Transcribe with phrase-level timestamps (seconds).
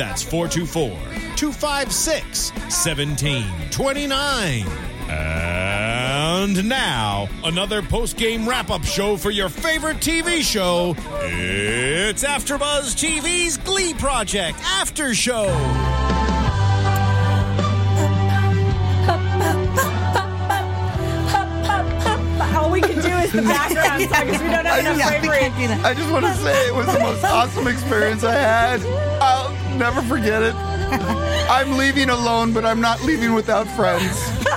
[0.00, 0.96] That's 424
[1.36, 4.66] 256 1729.
[5.10, 10.94] And now, another post game wrap up show for your favorite TV show.
[11.20, 15.48] It's AfterBuzz TV's Glee Project After Show.
[22.56, 25.52] All we can do is the background song because we don't have enough frame rate.
[25.84, 28.80] I just want to say it was the most awesome experience I had.
[29.20, 29.49] I'll
[29.80, 30.54] never forget it.
[31.50, 34.04] I'm leaving alone, but I'm not leaving without friends.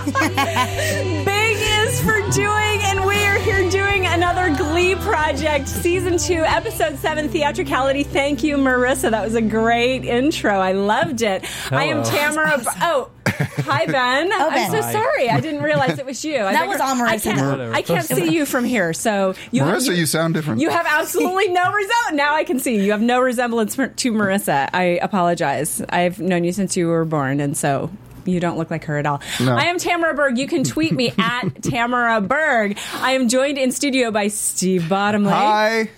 [1.25, 6.97] Big is for doing, and we are here doing another Glee project, season two, episode
[6.99, 8.03] seven, theatricality.
[8.03, 9.11] Thank you, Marissa.
[9.11, 10.59] That was a great intro.
[10.59, 11.45] I loved it.
[11.71, 12.61] I am Tamara.
[12.81, 13.09] Oh.
[13.43, 14.31] Hi Ben.
[14.31, 14.71] Oh, I'm Ben.
[14.71, 15.29] so sorry.
[15.29, 16.37] I didn't realize it was you.
[16.37, 18.93] I That was all I can't, I can't see you from here.
[18.93, 20.61] So you, Marissa, you sound different.
[20.61, 22.13] You have absolutely no resemblance.
[22.13, 24.69] Now I can see you have no resemblance to Marissa.
[24.73, 25.81] I apologize.
[25.89, 27.89] I've known you since you were born, and so
[28.25, 29.21] you don't look like her at all.
[29.39, 29.55] No.
[29.55, 30.37] I am Tamara Berg.
[30.37, 32.77] You can tweet me at Tamara Berg.
[32.95, 35.31] I am joined in studio by Steve Bottomley.
[35.31, 35.89] Hi.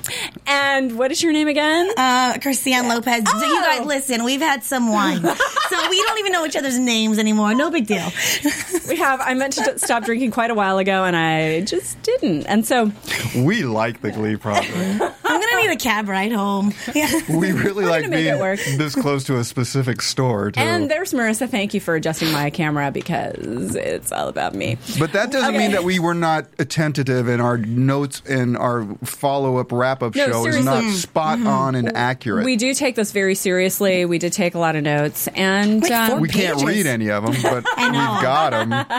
[0.47, 1.91] And what is your name again?
[1.97, 3.23] Uh, Christian Lopez.
[3.29, 3.61] So you Oh.
[3.63, 5.21] guys, listen, we've had some wine.
[5.69, 7.53] so we don't even know each other's names anymore.
[7.55, 8.07] No big deal.
[8.89, 9.21] we have.
[9.21, 12.45] I meant to stop drinking quite a while ago, and I just didn't.
[12.45, 12.91] And so
[13.35, 15.03] We like the Glee project.
[15.35, 16.73] I'm going to need a cab ride home.
[16.94, 17.12] Yeah.
[17.29, 18.59] We really like make it being work.
[18.78, 20.59] this close to a specific store, too.
[20.62, 21.50] And there's Marissa.
[21.50, 24.78] Thank you for adjusting my camera because it's all about me.
[25.00, 25.57] but that doesn't Okay.
[25.57, 30.16] mean that we were not attentive in our notes and our follow up wrap up
[30.16, 32.45] No, show is not spot on and accurate.
[32.45, 34.06] We do take this very seriously.
[34.06, 37.09] We did take a lot of notes, and Like um, four We can't read any
[37.12, 38.72] of them, but we've got them.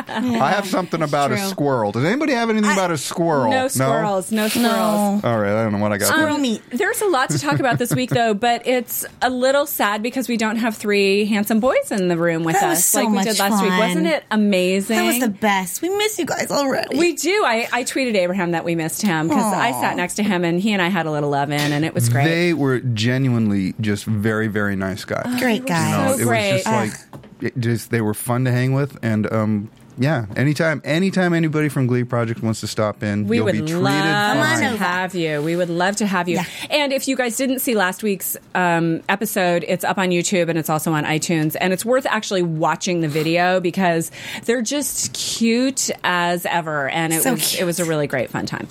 [0.42, 1.92] I have something about a squirrel.
[1.92, 3.50] Does anybody have anything about a squirrel?
[3.50, 5.22] no squirrels, no, squirrels.
[5.22, 5.28] No.
[5.28, 6.08] All right, I don't know what I got.
[6.26, 6.62] Squirrel meat.
[6.70, 10.28] There's a lot to talk about this week, though, but it's a little sad because
[10.28, 13.08] we don't have three handsome boys in the room with That us was so like
[13.18, 13.70] we did last week.
[13.78, 14.96] Wasn't it amazing?
[14.96, 15.82] That was the best.
[15.82, 16.96] We miss you guys already.
[16.98, 17.44] we do.
[17.44, 20.60] I, I tweeted Abraham that we missed him because I sat next to him and
[20.60, 22.24] he and I had a little love in, and it was great.
[22.24, 25.38] They were genuinely just very, very nice guys.
[25.40, 25.90] Great You guys.
[26.10, 26.52] know, So it great.
[26.52, 26.66] was just
[27.12, 31.68] like it just they were fun to hang with, and um, yeah, anytime, anytime anybody
[31.68, 34.76] from Glee Project wants to stop in, We you'll would be treated love on to
[34.76, 35.40] have you.
[35.42, 36.36] We would love to have you.
[36.36, 36.44] Yeah.
[36.70, 40.58] And if you guys didn't see last week's um, episode, it's up on YouTube and
[40.58, 41.56] it's also on iTunes.
[41.60, 44.10] And it's worth actually watching the video because
[44.44, 46.88] they're just cute as ever.
[46.88, 47.62] And it So was cute.
[47.62, 48.68] it was a really great fun time.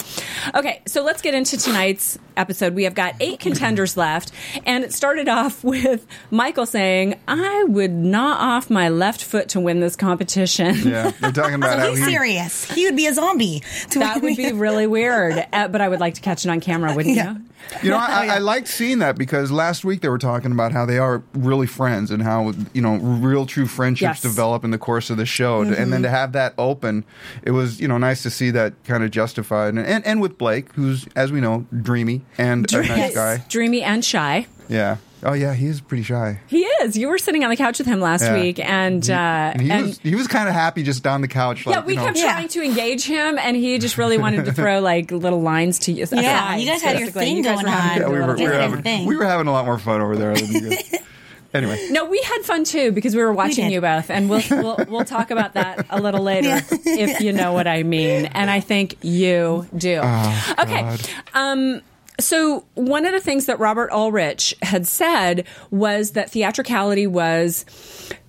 [0.53, 2.74] Okay, so let's get into tonight's episode.
[2.75, 4.31] We have got eight contenders left,
[4.66, 9.59] and it started off with Michael saying, "I would gnaw off my left foot to
[9.59, 12.72] win this competition." Yeah, they're talking about how He's he, serious.
[12.72, 13.62] He would be a zombie.
[13.92, 16.59] To That would be really weird, uh, but I would like to catch it on
[16.59, 17.34] camera, wouldn't Yeah.
[17.34, 17.42] you?
[17.84, 20.86] You know, I, I liked seeing that because last week they were talking about how
[20.86, 24.22] they are really friends and how you know real true friendships Yes.
[24.22, 27.06] develop in the course of the show, and then to have that open,
[27.44, 30.38] it was you know nice to see that kind of justified, and and, and with
[30.38, 33.14] Blake, who's as we know dreamy and a nice Yes.
[33.16, 34.46] guy, Dreamy and shy.
[34.68, 34.98] yeah.
[35.28, 36.40] Oh yeah, he is pretty shy.
[36.47, 36.96] He is.
[36.96, 38.40] You were sitting on the couch with him last Yeah.
[38.40, 39.13] week, and uh,
[39.53, 41.66] And he and was he was kind of happy just on the couch.
[41.66, 42.31] Like, yeah, we you know, kept Yeah.
[42.34, 45.91] trying to engage him, and he just really wanted to throw like little lines to
[45.91, 46.06] you.
[46.12, 47.98] Yeah, you guys had your thing going on.
[48.01, 49.06] Yeah, we were, we, were having, thing.
[49.07, 50.36] we were having a lot more fun over there.
[50.36, 50.94] Than you guys.
[51.56, 53.74] anyway, No, we had fun too because we were watching did.
[53.74, 56.62] you both, and we'll, we'll we'll talk about that a little later Yeah.
[56.86, 60.01] if you know what I mean, and I think you do.
[60.04, 60.98] Oh, okay,
[61.33, 61.81] um.
[62.19, 67.65] So one of the things that Robert Ulrich had said was that theatricality was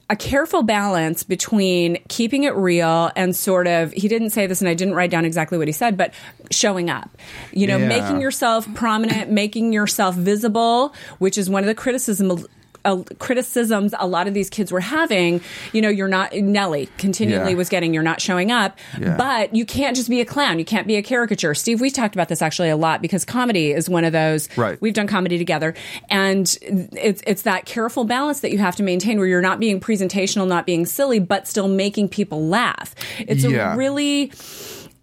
[0.08, 4.68] a careful balance between keeping it real and sort of he didn't say this and
[4.68, 6.14] I didn't write down exactly what he said but
[6.52, 7.10] showing up
[7.52, 7.88] you know Yeah.
[7.88, 12.46] making yourself prominent making yourself visible which is one of the criticism
[12.86, 15.40] uh, criticisms a lot of these kids were having.
[15.72, 17.56] You know, you're not Nellie continually Yeah.
[17.56, 19.16] was getting you're not showing up, Yeah.
[19.16, 20.58] but you can't just be a clown.
[20.58, 21.54] You can't be a caricature.
[21.54, 24.48] Steve, we talked about this actually a lot because comedy is one of those.
[24.56, 24.80] Right.
[24.80, 25.74] We've done comedy together,
[26.10, 29.80] and it's it's that careful balance that you have to maintain where you're not being
[29.80, 32.94] presentational, not being silly, but still making people laugh.
[33.18, 33.74] It's Yeah.
[33.74, 34.32] a really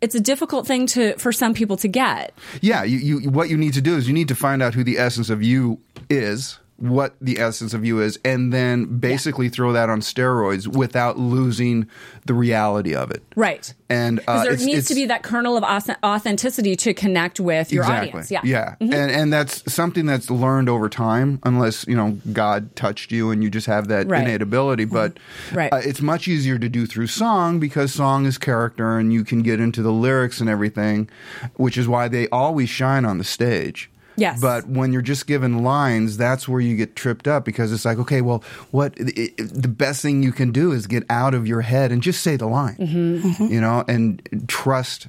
[0.02, 2.34] it's a difficult thing to for some people to get.
[2.62, 4.84] Yeah, you, you what you need to do is you need to find out who
[4.84, 9.72] the essence of you is, what the essence of you is, and then basically throw
[9.74, 11.88] that on steroids without losing
[12.26, 13.24] the reality of it.
[13.36, 13.74] Right.
[13.90, 17.72] And uh, there it's- needs it's- to be that kernel of authenticity to connect with
[17.72, 18.32] your audience.
[18.32, 18.42] Yeah.
[18.44, 18.76] Yeah.
[18.82, 18.94] Mhm.
[18.94, 23.44] And and that's something that's learned over time unless, you know, God touched you and
[23.44, 24.24] you just have that Right.
[24.24, 25.18] innate ability, but
[25.54, 25.72] Right.
[25.72, 29.42] uh, it's much easier to do through song because song is character and you can
[29.44, 31.08] get into the lyrics and everything,
[31.56, 33.90] which is why they always shine on the stage.
[34.16, 34.40] Yes.
[34.42, 37.98] But when you're just given lines, that's where you get tripped up because it's like,
[38.00, 41.48] okay, well, what it, it- the best thing you can do is get out of
[41.48, 43.46] your head and just say the line, Mm-hmm.
[43.46, 45.08] you know, and trust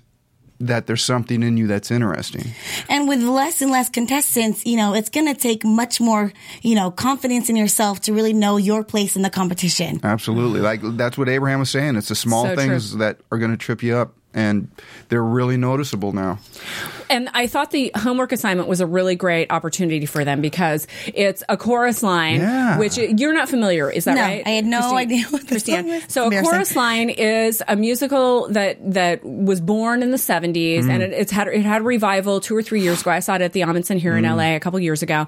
[0.60, 2.52] that there's something in you that's interesting.
[2.88, 6.74] And with less and less contestants, you know, it's going to take much more, you
[6.76, 10.00] know, confidence in yourself to really know your place in the competition.
[10.04, 10.60] Absolutely.
[10.60, 11.96] Like that's what Abraham was saying.
[11.96, 13.00] It's the small So things true.
[13.00, 14.68] that are going to trip you up and
[15.08, 16.38] they're really noticeable now.
[17.10, 21.42] And I thought the homework assignment was a really great opportunity for them because it's
[21.48, 22.78] a chorus line, Yeah.
[22.78, 23.90] which you're not familiar.
[23.90, 24.42] Is that No, right?
[24.44, 25.76] I had no Christine- idea what this Christine.
[25.76, 26.02] song was.
[26.08, 30.90] So a chorus line is a musical that that was born in the 70s, Mm.
[30.90, 33.10] and it, it's had it had a revival two or three years ago.
[33.10, 34.36] I saw it at the Ahmanson here in Mm.
[34.36, 35.26] LA a couple years ago,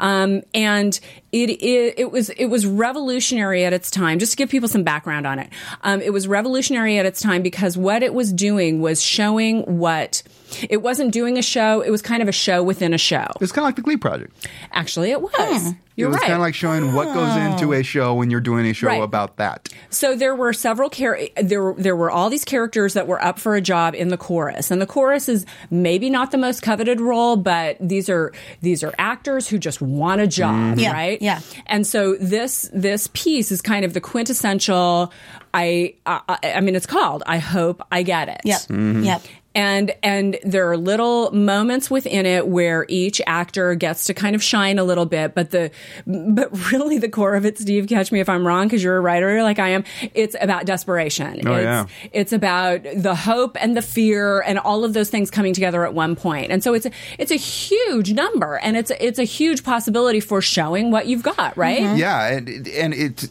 [0.00, 0.98] um, and
[1.30, 4.18] it, it it was it was revolutionary at its time.
[4.18, 5.50] Just to give people some background on it,
[5.84, 10.22] um, it was revolutionary at its time because what it was doing was showing what.
[10.70, 11.82] It wasn't doing a show.
[11.82, 13.26] It was kind of a show within a show.
[13.38, 14.48] It's kind of like the Glee Project.
[14.72, 15.74] Actually, it was.
[15.94, 16.26] You're it was right.
[16.28, 17.40] kind of like showing what goes oh.
[17.40, 19.02] into a show when you're doing a show Right.
[19.02, 19.68] about that.
[19.90, 23.38] So there were several char- there were, there were all these characters that were up
[23.38, 27.00] for a job in the chorus, and the chorus is maybe not the most coveted
[27.00, 30.78] role, but these are these are actors who just want a job, mm-hmm.
[30.78, 31.20] Yeah, right?
[31.20, 31.40] yeah.
[31.66, 35.12] And so this this piece is kind of the quintessential.
[35.54, 38.60] I I, I mean, it's called "I Hope I Get It." Yep.
[38.62, 39.04] Mm-hmm.
[39.04, 39.22] Yep.
[39.54, 44.42] And and there are little moments within it where each actor gets to kind of
[44.42, 45.70] shine a little bit but the
[46.06, 49.00] but really the core of it steve catch me if i'm wrong because you're a
[49.00, 49.82] writer like i am
[50.14, 51.86] it's about desperation Oh, it's, yeah.
[52.12, 55.94] it's about the hope and the fear and all of those things coming together at
[55.94, 59.24] one point and so it's a, it's a huge number and it's a, it's a
[59.24, 63.28] huge possibility for showing what you've got right Yeah, and and it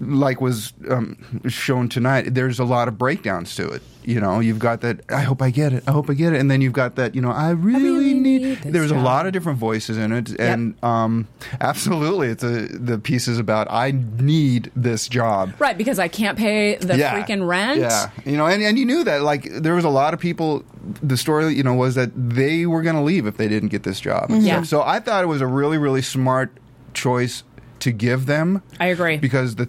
[0.00, 1.16] like was um,
[1.48, 2.34] shown tonight.
[2.34, 3.82] There's a lot of breakdowns to it.
[4.06, 5.00] You know, you've got that.
[5.10, 5.82] I hope I get it.
[5.86, 6.40] I hope I get it.
[6.40, 7.14] And then you've got that.
[7.14, 8.42] You know, I really, really need.
[8.64, 11.26] need there's a lot of different voices in it, and um,
[11.60, 15.52] absolutely, it's a the piece is about I need this job.
[15.58, 19.04] right because i can't pay the freaking rent Yeah, you know, and, and you knew
[19.04, 20.64] that like there was a lot of people.
[21.02, 23.82] The story, you know, was that they were going to leave if they didn't get
[23.82, 24.30] this job.
[24.30, 24.62] and Yeah.
[24.62, 26.56] So I thought it was a really, really smart
[26.94, 27.42] choice
[27.80, 28.62] to give them.
[28.78, 29.16] I agree.
[29.16, 29.66] because the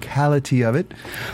[0.00, 0.92] theatricality of it.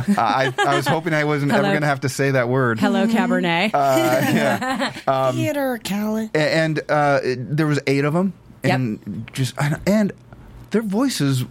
[0.08, 2.80] uh, I, I was hoping I wasn't ever going to have to say that word.
[2.80, 3.72] hello cabernet
[5.08, 6.30] Um, Theater, Callie.
[6.34, 8.32] A- and uh, there was eight of them,
[8.64, 8.74] Yep.
[8.74, 9.54] and just
[9.86, 10.12] and
[10.70, 11.44] their voices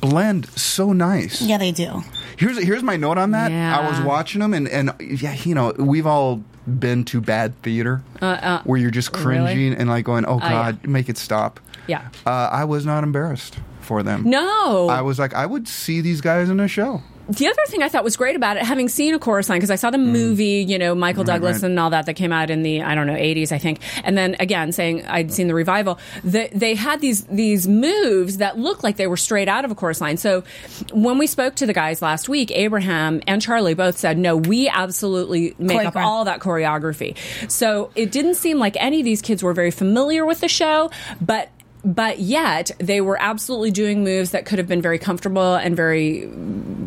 [0.00, 1.42] blend so nice.
[1.42, 2.02] Yeah, they do.
[2.38, 3.50] Here's here's my note on that.
[3.50, 3.78] Yeah.
[3.78, 7.98] I was watching them, and and yeah, you know, we've all been to bad theater
[8.64, 9.52] where you're just Uh, really?
[9.52, 10.48] cringing and like going, "Oh yeah.
[10.50, 14.22] God, make it stop." yeah Uh, I was not embarrassed for them.
[14.28, 17.02] no I was like, I would see these guys in a show.
[17.28, 19.70] the other thing I thought was great about it, having seen a chorus line, because
[19.70, 21.62] I saw the movie, you know, Michael Douglas Mm.
[21.62, 21.70] right.
[21.70, 24.18] and all that that came out in the I don't know eighties, I think, and
[24.18, 26.00] then again saying I'd seen the revival.
[26.24, 29.76] They, they had these these moves that looked like they were straight out of a
[29.76, 30.16] chorus line.
[30.16, 30.42] So
[30.92, 34.68] when we spoke to the guys last week, Abraham and Charlie both said, "No, we
[34.68, 36.04] absolutely make up Choreograph.
[36.04, 37.16] all that choreography."
[37.48, 40.90] So it didn't seem like any of these kids were very familiar with the show,
[41.20, 41.48] but.
[41.84, 46.28] But yet, they were absolutely doing moves that could have been very comfortable and very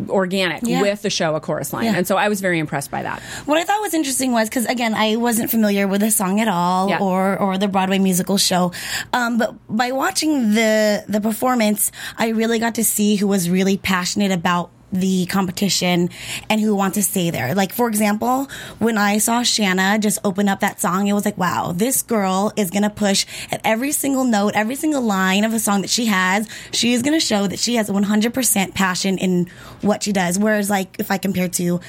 [0.09, 0.81] organic Yeah.
[0.81, 1.85] with the show, a chorus line.
[1.85, 1.95] Yeah.
[1.95, 3.21] And so I was very impressed by that.
[3.45, 6.47] What I thought was interesting was because again, I wasn't familiar with the song at
[6.47, 6.99] all, Yeah.
[6.99, 8.71] or or the Broadway musical show.
[9.13, 13.77] Um, but by watching the the performance, I really got to see who was really
[13.77, 16.09] passionate about the competition
[16.49, 17.55] and who want to stay there.
[17.55, 18.47] Like for example,
[18.79, 22.53] when I saw Shanna just open up that song, it was like, wow, this girl
[22.55, 26.05] is gonna push at every single note, every single line of a song that she
[26.05, 26.47] has.
[26.71, 29.47] She is gonna show that she has 100% passion in
[29.81, 30.37] what she does.
[30.37, 31.79] Whereas like if I compare to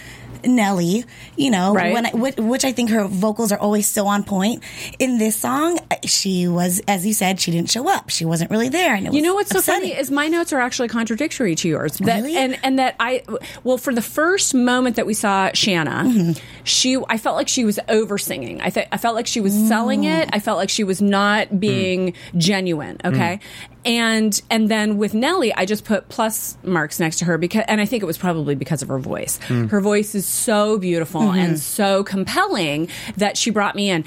[0.47, 1.05] Nellie,
[1.37, 1.93] you know, Right.
[1.93, 4.63] when I, which, which I think her vocals are always so on point.
[4.99, 8.11] In this song, she was, as you said, she didn't show up.
[8.11, 8.95] She wasn't really there.
[8.95, 11.97] And it You know what's so funny is my notes are actually contradictory to yours.
[11.99, 12.37] That, Really?
[12.37, 13.23] And and that I
[13.65, 16.33] well for the first moment that we saw Shanna, Mm-hmm.
[16.65, 18.61] she I felt like she was over singing.
[18.61, 20.23] I th- I felt like she was selling Mm.
[20.23, 20.29] it.
[20.33, 22.99] I felt like she was not being genuine.
[23.05, 23.41] Okay.
[23.85, 27.81] And and then with Nellie, I just put plus marks next to her because, and
[27.81, 29.37] I think it was probably because of her voice.
[29.39, 31.39] Her voice is so beautiful Mm-hmm.
[31.39, 34.05] and so compelling that she brought me in.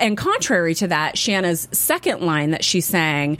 [0.00, 3.38] And contrary to that, Shanna's second line that she sang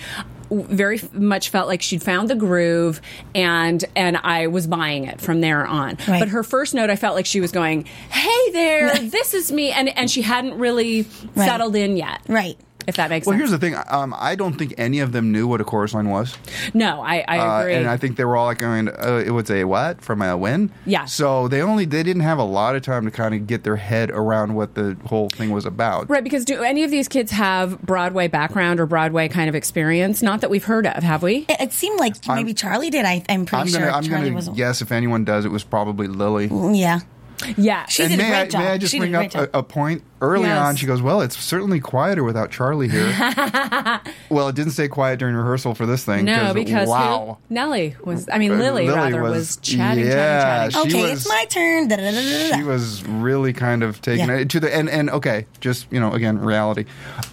[0.50, 3.00] very much felt like she'd found the groove
[3.34, 5.96] and and I was buying it from there on.
[6.06, 6.20] Right.
[6.20, 9.72] But her first note I felt like she was going, "Hey there, this is me."
[9.72, 11.02] And and she hadn't really
[11.34, 11.46] Right.
[11.46, 12.20] settled in yet.
[12.28, 12.56] Right.
[12.86, 13.32] If that makes sense.
[13.32, 13.50] Well, sense.
[13.50, 13.74] here's the thing.
[13.90, 16.36] Um, I don't think any of them knew what a chorus line was.
[16.74, 17.74] no, I, I Uh, agree.
[17.74, 20.36] and I think they were all like going, uh, it was a what from a
[20.36, 20.70] win?
[20.86, 21.04] Yeah.
[21.06, 23.76] So they only they didn't have a lot of time to kind of get their
[23.76, 26.08] head around what the whole thing was about.
[26.10, 30.22] Right, because do any of these kids have Broadway background or Broadway kind of experience?
[30.22, 31.46] Not that we've heard of, have we?
[31.48, 33.04] It, it seemed like maybe Charlie did.
[33.04, 34.48] I, I'm pretty I'm sure gonna I'm Charlie gonna was.
[34.50, 36.48] guess if anyone does, it was probably Lily.
[36.78, 37.00] Yeah.
[37.56, 37.86] Yeah.
[37.86, 38.60] She and did a may great I, job.
[38.60, 40.58] may I just She bring up a, a point early Yes.
[40.58, 40.76] on?
[40.76, 43.06] She goes, "Well, it's certainly quieter without Charlie here."
[44.30, 46.24] well, it didn't stay quiet during rehearsal for this thing.
[46.24, 48.28] no, because who- wow, Nellie was.
[48.32, 50.90] I mean, Uh, Lily, Lily rather was, was- chatting, yeah, chatting, chatting.
[50.96, 51.88] okay, was- it's my turn.
[51.88, 52.56] Da, da, da, da, da, da.
[52.56, 54.36] she was really kind of taking Yeah.
[54.38, 56.84] it to the and and okay, just you know, again, reality.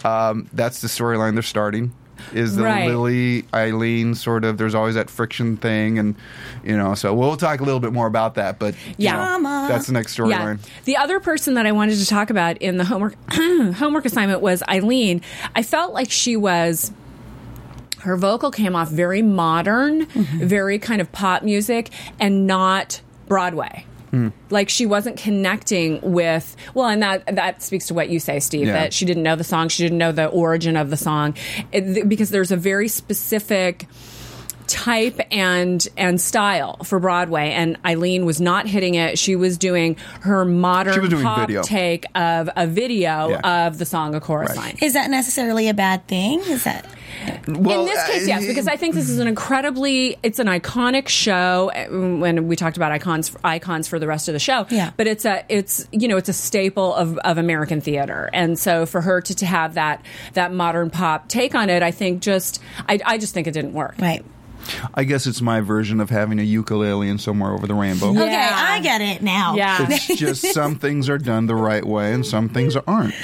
[0.04, 1.94] Um, that's the storyline they're starting.
[2.34, 2.88] Is the Right.
[2.88, 4.58] Lily Aylin sort of?
[4.58, 6.16] There's always that friction thing, and
[6.64, 8.60] you know, so we'll talk a little bit more about that.
[8.60, 9.38] But you Yeah.
[9.40, 10.60] know, that's the next storyline.
[10.86, 13.16] The other person that I wanted to talk about in the homework
[13.76, 15.22] homework assignment was Aylin.
[15.56, 16.92] I felt like she was
[18.00, 20.46] her vocal came off very modern, Mm-hmm.
[20.48, 23.86] very kind of pop music and not Broadway.
[24.12, 24.30] Hmm.
[24.50, 28.68] Like she wasn't connecting with well, and that that speaks to what you say, Steve.
[28.68, 28.74] Yeah.
[28.74, 31.34] That she didn't know the song, she didn't know the origin of the song,
[31.72, 33.88] It- th- because there's a very specific
[34.68, 39.18] type and and style for Broadway, and Aylin was not hitting it.
[39.20, 41.62] She was doing her modern She was doing pop video.
[41.64, 43.66] take of a video Yeah.
[43.68, 44.58] of the song "A Chorus Right.
[44.58, 46.40] Line." Is that necessarily a bad thing?
[46.42, 46.86] Is that
[47.48, 50.48] Well, in this case, uh, yes, because I think this is an incredibly, it's an
[50.48, 51.72] iconic show.
[51.76, 51.88] uh,
[52.18, 54.92] When we talked about icons, icons for the rest of the show, Yeah.
[54.98, 58.86] But it's a, it's you know, it's a staple of, of American theater, and so
[58.86, 60.04] for her to, to have that
[60.34, 63.74] that modern pop take on it, I think just, I, I just think it didn't
[63.74, 63.96] work.
[64.00, 64.24] right?
[64.94, 68.12] I guess it's my version of having a ukulele in somewhere over the rainbow.
[68.14, 68.22] Yeah.
[68.22, 69.56] Okay, I get it now.
[69.56, 69.88] Yeah.
[69.90, 73.16] It's just some things are done the right way and some things aren't.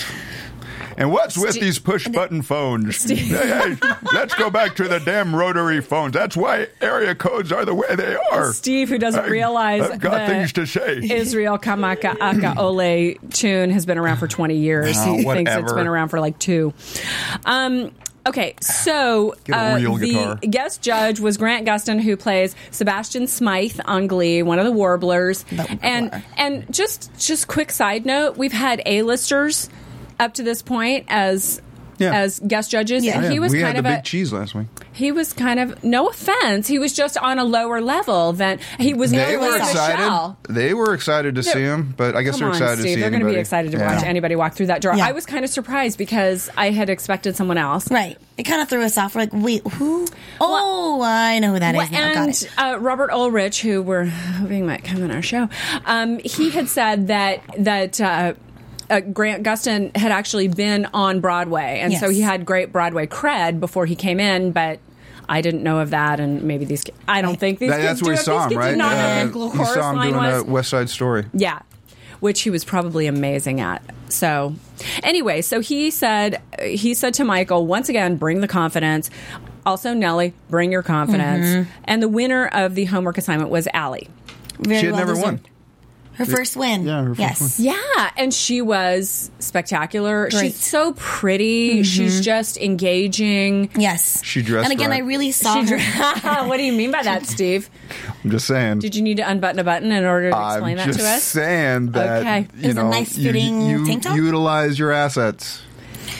[0.97, 3.03] And what's with Ste- these push button phones?
[3.09, 3.77] Hey, hey,
[4.13, 6.13] let's go back to the damn rotary phones.
[6.13, 8.51] That's why area codes are the way they are.
[8.53, 10.99] Steve, who doesn't I- realize I've got that things to say.
[11.09, 14.95] Israel Kamakawiwo'ole tune has been around for 20 years.
[14.99, 16.73] Oh, he thinks it's been around for like two.
[17.45, 17.91] Um,
[18.25, 20.35] okay, so Get a real the guitar.
[20.37, 25.45] guest judge was Grant Gustin, who plays Sebastian Smythe on Glee, one of the Warblers.
[25.81, 29.69] And and just just quick side note, we've had A-listers
[30.19, 31.61] up to this point as
[31.99, 32.13] Yeah.
[32.13, 33.19] as guest judges, Yeah.
[33.23, 34.67] and he was we kind had of the a big cheese last week.
[34.93, 36.67] he was kind of no offense.
[36.67, 39.09] He was just on a lower level than he was.
[39.09, 39.93] They were excited.
[39.97, 40.37] Michelle.
[40.47, 42.83] They were excited to see him, but I guess Come they're on, excited Steve.
[42.85, 43.95] to see They're going to be excited to Yeah.
[43.95, 44.93] watch anybody walk through that door.
[44.95, 45.07] Yeah.
[45.07, 47.89] I was kind of surprised because I had expected someone else.
[47.89, 48.15] Right.
[48.37, 49.15] It kind of threw us off.
[49.15, 50.05] We're like, wait, who?
[50.39, 52.13] Oh, I know who that is Well, now.
[52.13, 52.49] Got and it.
[52.59, 55.49] uh, Robert Ulrich, who we're hoping might come on our show,
[55.87, 57.99] um, he had said that that.
[57.99, 58.33] Uh,
[58.89, 63.59] uh, Grant Gustin had actually been on Broadway, and so he had great Broadway cred
[63.59, 64.51] before he came in.
[64.51, 64.79] But
[65.29, 66.83] I didn't know of that, and maybe these.
[66.83, 67.69] ki- I don't think these.
[67.69, 68.23] That- kids that's do where he it.
[68.23, 68.69] saw These him, kids right?
[68.71, 70.41] did not know Uh, what the you saw him doing was.
[70.41, 71.25] a West Side Story.
[71.33, 71.59] Yeah,
[72.19, 73.81] which he was probably amazing at.
[74.09, 74.55] So,
[75.03, 79.09] anyway, so he said he said to Michael once again, bring the confidence.
[79.65, 81.45] Also, Nellie, bring your confidence.
[81.45, 81.69] Mm-hmm.
[81.83, 84.07] And the winner of the homework assignment was Allie.
[84.59, 85.25] Very She had well never deserved.
[85.25, 85.41] won.
[86.17, 86.83] Her first win.
[86.85, 87.59] Yeah, her first yes.
[87.59, 87.67] win.
[87.67, 90.29] Yeah, and she was spectacular.
[90.29, 90.53] Great.
[90.53, 91.83] She's so pretty.
[91.83, 93.69] She's just engaging.
[93.77, 94.23] Yes.
[94.23, 95.03] She dressed And again, right.
[95.03, 95.77] I really saw She her.
[96.47, 97.69] what do you mean by that, Steve?
[98.23, 98.79] I'm just saying.
[98.79, 101.05] Did you need to unbutton a button in order to explain I'm that just to
[101.07, 101.23] us?
[101.23, 102.47] saying that Okay.
[102.57, 104.15] you It a know nice you- fitting you, tank top?
[104.15, 105.61] utilize your assets.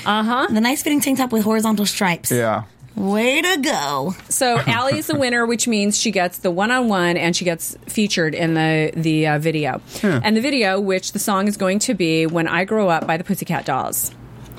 [0.05, 0.47] Uh huh.
[0.51, 2.31] The nice fitting tank top with horizontal stripes.
[2.31, 2.63] Yeah.
[2.97, 4.15] Way to go.
[4.27, 8.33] So Allie is the winner, which means she gets the one-on-one and she gets featured
[8.33, 9.81] in the the uh, video.
[10.03, 13.17] And the video, which the song is going to be "When I Grow Up" by
[13.17, 14.11] the Pussycat Dolls.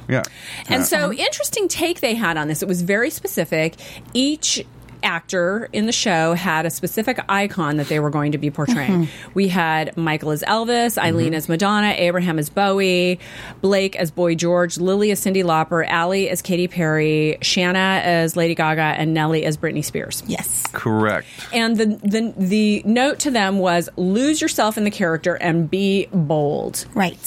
[0.08, 0.22] Yeah.
[0.68, 0.82] And Yeah.
[0.84, 2.62] so, interesting take they had on this.
[2.62, 3.74] It was very specific.
[4.14, 4.64] Each
[5.02, 9.04] actor in the show had a specific icon that they were going to be portraying.
[9.06, 9.30] Mm-hmm.
[9.34, 11.16] We had Michael as Elvis, mm-hmm.
[11.16, 13.18] Aylin as Madonna, Abraham as Bowie,
[13.60, 18.54] Blake as Boy George, Lily as Cyndi Lauper, Allie as Katy Perry, Shanna as Lady
[18.54, 20.22] Gaga, and Nellie as Britney Spears.
[20.26, 20.64] Yes.
[20.72, 21.26] Correct.
[21.52, 26.06] And the, the the note to them was lose yourself in the character and be
[26.12, 26.86] bold.
[26.94, 27.18] Right.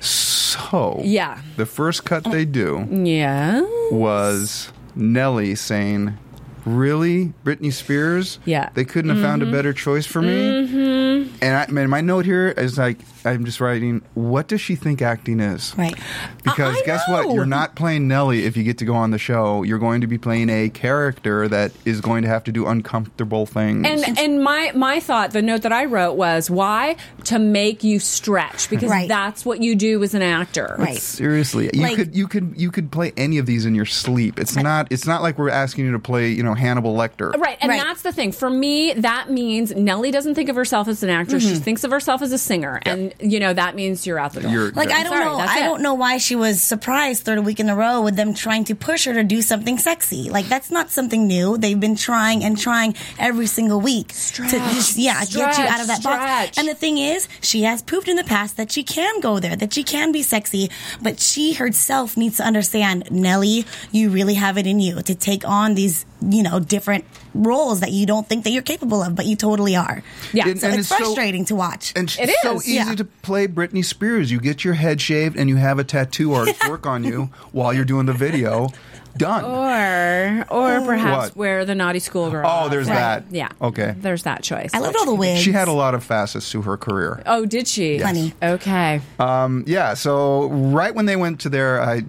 [0.00, 1.40] So Yeah.
[1.56, 3.62] the first cut they do Yeah.
[3.90, 6.18] was Nellie saying,
[6.64, 8.38] "Really, Britney Spears?
[8.44, 8.68] Yeah.
[8.74, 9.54] they couldn't have found a Mm-hmm.
[9.54, 14.02] better choice for me." And I, man, my note here is like, I'm just writing,
[14.14, 15.94] "What does she think acting is?" Right.
[16.42, 17.32] Because I guess what?
[17.34, 19.62] You're not playing Nellie if you get to go on the show.
[19.62, 23.46] You're going to be playing a character that is going to have to do uncomfortable
[23.46, 23.86] things.
[23.86, 27.98] And and my my thought, the note that I wrote was why to make you
[27.98, 29.08] stretch because Right.
[29.08, 30.74] that's what you do as an actor.
[30.78, 30.98] Right.
[30.98, 34.38] Seriously, you Like- could you could you could play any of these in your sleep.
[34.38, 37.36] It's not it's not like we're asking you to play you know Hannibal Lecter.
[37.38, 37.80] Right, and Right.
[37.80, 38.32] that's the thing.
[38.32, 41.54] For me, that means Nellie doesn't think of herself as an actress; Mm-hmm.
[41.54, 44.40] she thinks of herself as a singer, and you know that means you're out the
[44.42, 44.50] door.
[44.50, 45.64] You're- Like I don't Sorry, know, I it.
[45.64, 48.74] don't know why she was surprised third week in a row with them trying to
[48.74, 50.30] push her to do something sexy.
[50.30, 51.56] Like that's not something new.
[51.58, 55.86] They've been trying and trying every single week to just yeah get you out of
[55.88, 56.58] that box.
[56.58, 59.56] And the thing is, she has proved in the past that she can go there,
[59.56, 64.58] that she can be sexy, but she herself needs to understand, Nellie, you really have
[64.58, 68.44] it in you to take on these you know different roles that you don't think
[68.44, 70.02] that you're capable of, but you totally are.
[70.32, 70.48] Yeah.
[70.48, 71.92] And- So and it's, it's so- frustrating to watch.
[71.96, 72.94] And it's so easy yeah.
[72.94, 74.30] to play Britney Spears.
[74.30, 77.72] You get your head shaved and you have a tattoo artist work on you while
[77.72, 78.68] you're doing the video.
[79.14, 79.44] Done.
[79.44, 81.36] Or, or perhaps What?
[81.36, 82.46] wear the naughty schoolgirl.
[82.48, 83.30] Oh, there's outfit.
[83.30, 83.36] that.
[83.36, 83.48] Yeah.
[83.60, 83.94] Okay.
[83.98, 84.70] There's that choice.
[84.72, 85.42] I loved all the wigs.
[85.42, 87.22] She had a lot of facets to her career.
[87.26, 87.98] Oh, did she?
[87.98, 88.32] Plenty.
[88.42, 89.02] Okay.
[89.18, 89.92] Um, yeah.
[89.94, 92.04] So right when they went to their, I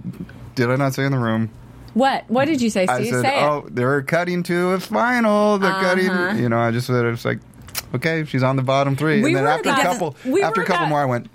[0.56, 1.50] did I not say in the room?
[1.94, 2.26] What?
[2.28, 2.88] What did you say?
[2.88, 3.14] I Steve?
[3.14, 5.58] said, say "Oh, they're cutting to a final.
[5.60, 5.82] They're Uh-huh.
[5.82, 7.40] cutting." You know, I just said it's like,
[7.96, 9.22] okay, she's on the bottom three.
[9.22, 11.02] We and then were after a about- couple, we after were a couple about- more,
[11.02, 11.30] I went.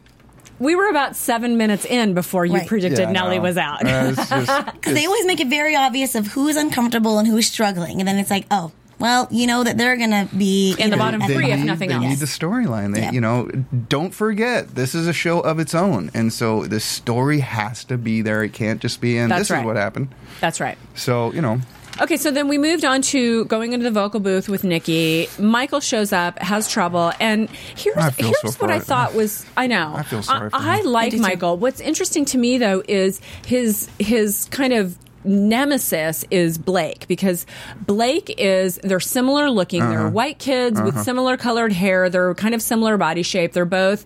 [0.60, 2.66] We were about seven minutes in before you Right.
[2.66, 3.42] predicted Yeah, I Nellie know.
[3.42, 3.86] was out.
[3.86, 8.08] Uh, Because they always make it very obvious of who's uncomfortable and who's struggling, and
[8.08, 11.22] then it's like, oh, well, you know that they're gonna be In the know, bottom
[11.22, 12.04] at three, if need, nothing they else.
[12.04, 12.94] need the storyline.
[12.94, 13.12] They, Yeah.
[13.12, 13.48] You know,
[13.88, 17.96] don't forget this is a show of its own, and so the story has to
[17.98, 18.42] be there.
[18.42, 19.28] It can't just be in.
[19.28, 19.60] That's this right.
[19.60, 20.08] is what happened.
[20.40, 20.78] That's right.
[20.94, 21.60] So you know,
[22.00, 25.28] Okay, so then we moved on to going into the vocal booth with Nikki.
[25.38, 29.94] Michael shows up, has trouble, and here's here's so what I thought was I know.
[29.96, 30.86] I feel sorry for I, him.
[30.86, 31.22] like I do too.
[31.22, 31.56] Michael.
[31.56, 37.46] What's interesting to me though is his his kind of nemesis is Blake because
[37.86, 39.82] Blake is they're similar looking.
[39.82, 39.90] Uh-huh.
[39.90, 42.08] They're white kids with similar colored hair.
[42.08, 43.52] They're kind of similar body shape.
[43.52, 44.04] They're both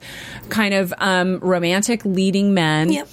[0.48, 2.92] kind of um, romantic leading men.
[2.92, 3.09] Yep.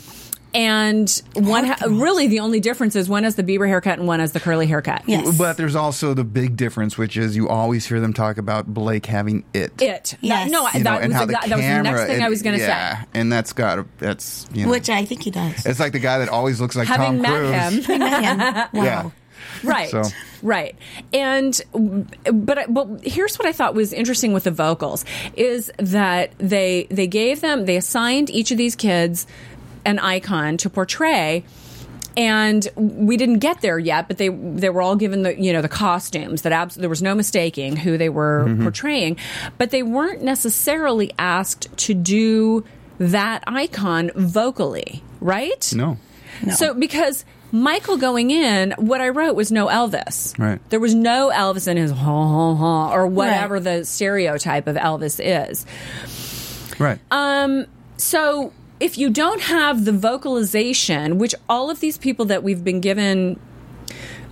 [0.53, 4.19] And one ha- really the only difference is one has the Bieber haircut and one
[4.19, 5.03] has the curly haircut.
[5.05, 5.37] Yes.
[5.37, 9.05] but there's also the big difference, which is you always hear them talk about Blake
[9.05, 9.73] having it.
[9.81, 10.17] It.
[10.21, 10.45] Yes.
[10.45, 12.05] That, no, You know, that, and was how the, the that was the next camera
[12.07, 12.67] thing I was going to say.
[12.69, 13.07] yeah, say.
[13.13, 15.65] and that's got to that's you know, which I think he does.
[15.65, 17.85] it's like the guy that always looks like Having Tom met Cruise.
[17.85, 17.99] him.
[18.01, 18.83] wow.
[18.83, 19.09] Yeah.
[19.63, 19.89] Right.
[19.89, 20.03] So-
[20.41, 20.77] Right.
[21.13, 21.59] And
[22.31, 25.03] but but here's what I thought was interesting with the vocals
[25.35, 29.27] is that they they gave them they assigned each of these kids
[29.85, 31.43] an icon to portray
[32.17, 35.61] and we didn't get there yet but they they were all given the you know
[35.61, 38.63] the costumes that abs- there was no mistaking who they were Mm-hmm.
[38.63, 39.17] portraying
[39.57, 42.65] but they weren't necessarily asked to do
[42.97, 45.97] that icon vocally right No.
[46.55, 50.37] so because Michael going in, what I wrote was no Elvis.
[50.37, 50.59] Right.
[50.69, 55.19] There was no Elvis in his ha ha ha or whatever the stereotype of Elvis
[55.19, 55.65] is.
[56.77, 56.99] Right.
[57.09, 57.65] Um,
[57.97, 62.79] so if you don't have the vocalization, which all of these people that we've been
[62.81, 63.39] given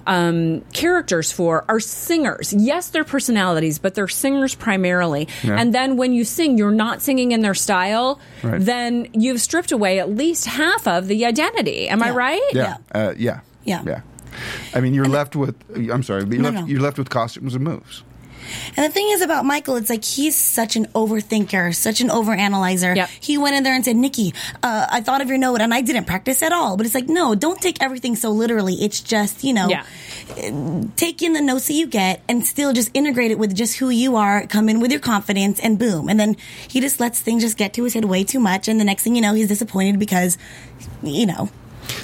[0.05, 2.53] um, characters for are singers.
[2.53, 5.27] Yes, they're personalities, but they're singers primarily.
[5.43, 5.59] Yeah.
[5.59, 8.19] And then when you sing, you're not singing in their style.
[8.41, 8.61] Right.
[8.61, 11.89] Then you've stripped away at least half of the identity.
[11.89, 12.41] Am I right?
[12.53, 12.77] yeah.
[12.93, 13.41] Uh, yeah.
[13.65, 13.83] Yeah.
[13.85, 14.01] Yeah.
[14.73, 15.55] I mean, you're left with.
[15.75, 16.71] I'm sorry, but you're, No, left, no.
[16.71, 18.03] you're left with costumes and moves.
[18.75, 22.95] And the thing is about Michael, it's like he's such an overthinker, such an overanalyzer.
[22.95, 23.09] Yep.
[23.19, 24.33] He went in there and said, Nikki,
[24.63, 26.77] uh, I thought of your note and I didn't practice at all.
[26.77, 28.75] But it's like, no, don't take everything so literally.
[28.75, 29.83] It's just, you know, Yeah.
[30.95, 33.89] take in the notes that you get and still just integrate it with just who
[33.89, 36.09] you are, come in with your confidence and boom.
[36.09, 36.35] And then
[36.67, 38.67] he just lets things just get to his head way too much.
[38.67, 40.37] And the next thing you know, he's disappointed because,
[41.01, 41.49] you know,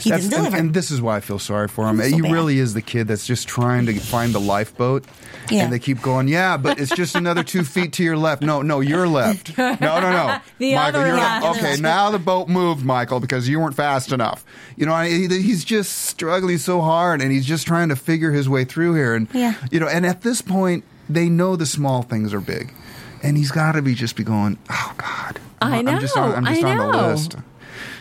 [0.02, 0.58] he That's- didn't and, deliver.
[0.58, 1.98] and this is why I feel sorry for him.
[1.98, 5.06] So he really is the kid that's just trying to find the lifeboat.
[5.50, 5.64] Yeah.
[5.66, 8.42] And they keep going, yeah, but it's just another two feet to your left.
[8.42, 9.58] No, no, you're left.
[9.58, 10.38] No, no, no.
[10.58, 11.44] The Michael, other you're left.
[11.46, 11.60] left.
[11.60, 14.46] Okay, now the boat moved, Michael, because you weren't fast enough.
[14.78, 18.48] You know, he, he's just struggling so hard, and he's just trying to figure his
[18.48, 19.14] way through here.
[19.16, 19.56] And Yeah.
[19.72, 22.74] you know, and at this point, they know the small things are big,
[23.22, 25.40] and he's got to be just be going, oh God.
[25.62, 27.08] I I'm just on, I'm know, just I on the know.
[27.10, 27.36] list.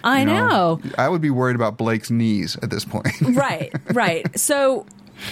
[0.05, 0.81] I You know.
[0.99, 3.09] I would be worried about Blake's knees at this point.
[3.23, 4.39] right, right.
[4.39, 4.87] So.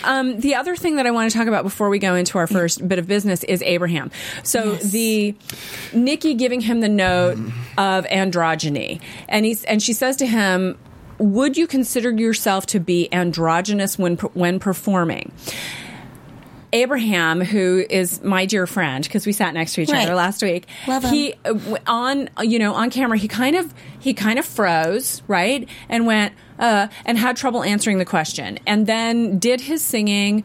[0.05, 2.47] Um, the other thing that I want to talk about before we go into our
[2.47, 4.13] first bit of business is Abraham.
[4.45, 4.93] So Yes.
[4.93, 5.35] the
[5.93, 7.39] Nikki giving him the note
[7.77, 10.79] of androgyny, and he's and she says to him,
[11.19, 15.33] "Would you consider yourself to be androgynous when when performing?"
[16.73, 20.05] Abraham, who is my dear friend, because we sat next to each Right.
[20.05, 21.13] other last week, Love him.
[21.13, 25.69] he uh, on you know on camera he kind of he kind of froze right
[25.89, 30.43] and went uh, and had trouble answering the question and then did his singing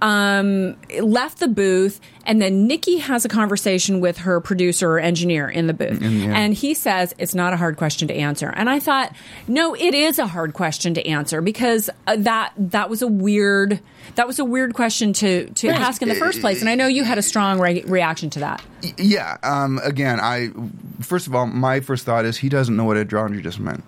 [0.00, 5.48] um, left the booth, and then Nikki has a conversation with her producer or engineer
[5.48, 8.52] in the booth, and he says it's not a hard question to answer.
[8.54, 9.14] And I thought,
[9.46, 13.80] no, it is a hard question to answer because uh, that that was a weird
[14.14, 16.60] that was a weird question to to ask in the first place.
[16.60, 18.62] And I know you had a strong re- reaction to that.
[18.96, 19.36] Yeah.
[19.42, 20.50] Um, again, I
[21.00, 23.84] first of all, my first thought is he doesn't know what androgynous meant.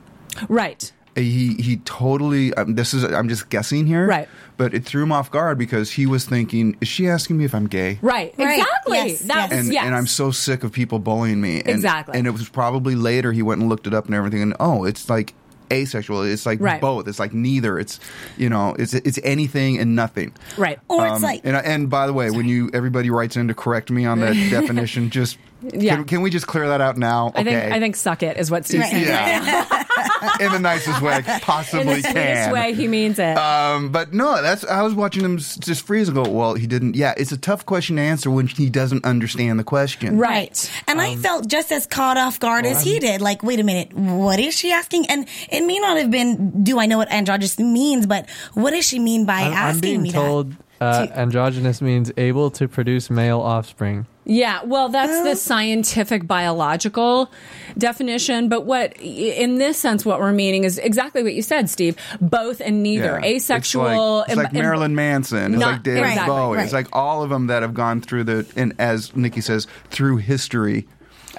[0.48, 0.92] Right.
[1.16, 2.54] He he totally.
[2.54, 4.28] Um, this is I'm just guessing here, Right.
[4.56, 7.54] But it threw him off guard because he was thinking, "Is she asking me if
[7.54, 8.34] I'm gay?" Right.
[8.38, 8.58] Right.
[8.60, 8.96] Exactly.
[8.98, 9.52] Yes, that yes.
[9.52, 9.84] And, yes.
[9.84, 11.60] and I'm so sick of people bullying me.
[11.60, 12.16] And, Exactly.
[12.18, 14.42] And it was probably later he went and looked it up and everything.
[14.42, 15.34] And oh, it's like
[15.72, 16.22] asexual.
[16.22, 16.80] It's like Right.
[16.80, 17.08] both.
[17.08, 17.78] It's like neither.
[17.78, 17.98] It's
[18.36, 20.32] you know, it's it's anything and nothing.
[20.58, 20.78] right.
[20.88, 23.54] or it's Um, like and, and by the way, when you everybody writes in to
[23.54, 25.96] correct me on that definition, just Yeah.
[25.96, 27.32] can, can we just clear that out now?
[27.34, 27.70] I think Okay.
[27.74, 28.90] I think suck it is what Steve Right.
[28.90, 29.06] said.
[29.06, 29.79] yeah,
[30.40, 31.88] in the nicest way I possibly can.
[31.88, 32.52] In the possibly can.
[32.52, 33.36] way, he means it.
[33.36, 36.30] Um, but no, that's I was watching him just freeze and go.
[36.30, 36.96] Well, he didn't.
[36.96, 40.18] Yeah, it's a tough question to answer when he doesn't understand the question.
[40.18, 40.70] right.
[40.86, 43.20] And I felt just as caught off guard as he did.
[43.20, 45.06] Like, wait a minute, what is she asking?
[45.06, 48.86] And it may not have been, do I know what androgynous means, but what does
[48.86, 52.68] she mean by I'm, I'm asking being me told uh, To- androgynous means able to
[52.68, 54.06] produce male offspring.
[54.30, 55.34] Yeah, well, that's the oh.
[55.34, 57.32] scientific biological
[57.76, 58.48] definition.
[58.48, 61.96] But what, in this sense, what we're meaning is exactly what you said, Steve.
[62.20, 63.18] Both and neither.
[63.20, 63.36] Yeah.
[63.36, 64.20] Asexual.
[64.22, 65.54] It's like, it's like and- and- Marilyn Manson.
[65.54, 66.56] It's Not- like David exactly, Bowie.
[66.58, 66.64] right.
[66.64, 70.18] It's like all of them that have gone through the and as Nikki says through
[70.18, 70.86] history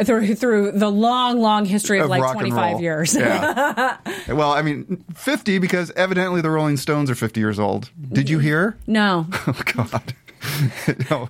[0.03, 3.15] through through the long, long history of, of like 25 years.
[3.15, 3.97] Yeah.
[4.29, 7.89] well, I mean, fifty because evidently the Rolling Stones are fifty years old.
[8.11, 8.77] Did you hear?
[8.87, 9.27] no.
[9.47, 10.13] Oh God.
[11.09, 11.29] no.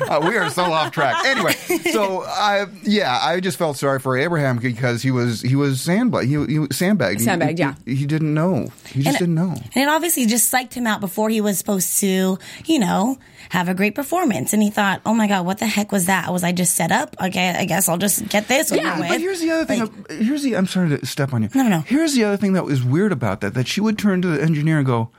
[0.00, 1.24] Uh, we are so off track.
[1.24, 1.52] Anyway,
[1.92, 6.26] so I yeah, I just felt sorry for Abraham because he was he was sandbag
[6.26, 7.20] he, he was sandbagged.
[7.20, 7.74] Sandbagged, he, yeah.
[7.84, 8.68] He, he didn't know.
[8.86, 9.54] He just And- didn't know.
[9.74, 13.18] And it obviously just psyched him out before he was supposed to, you know,
[13.50, 14.52] have a great performance.
[14.52, 16.32] And he thought, oh my God, what the heck was that?
[16.32, 17.16] Was I just set up?
[17.20, 18.98] Okay, I guess I'll just get this Yeah.
[18.98, 19.80] But here's the other thing.
[19.80, 20.56] Like, here's the.
[20.56, 21.48] I'm sorry to step on you.
[21.54, 21.80] No, no, no.
[21.80, 23.54] Here's the other thing that was weird about that.
[23.54, 25.10] That she would turn to the engineer and go,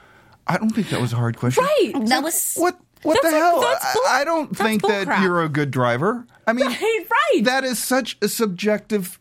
[0.48, 1.94] "I don't think that was a hard question." Right.
[2.08, 2.78] that was What?
[3.04, 3.62] What That's the a- hell?
[3.62, 5.24] that's bull- I, I don't that's think that bullcrap.
[5.24, 6.26] you're a good driver.
[6.46, 7.44] I mean, Right, right.
[7.46, 9.20] That is such a subjective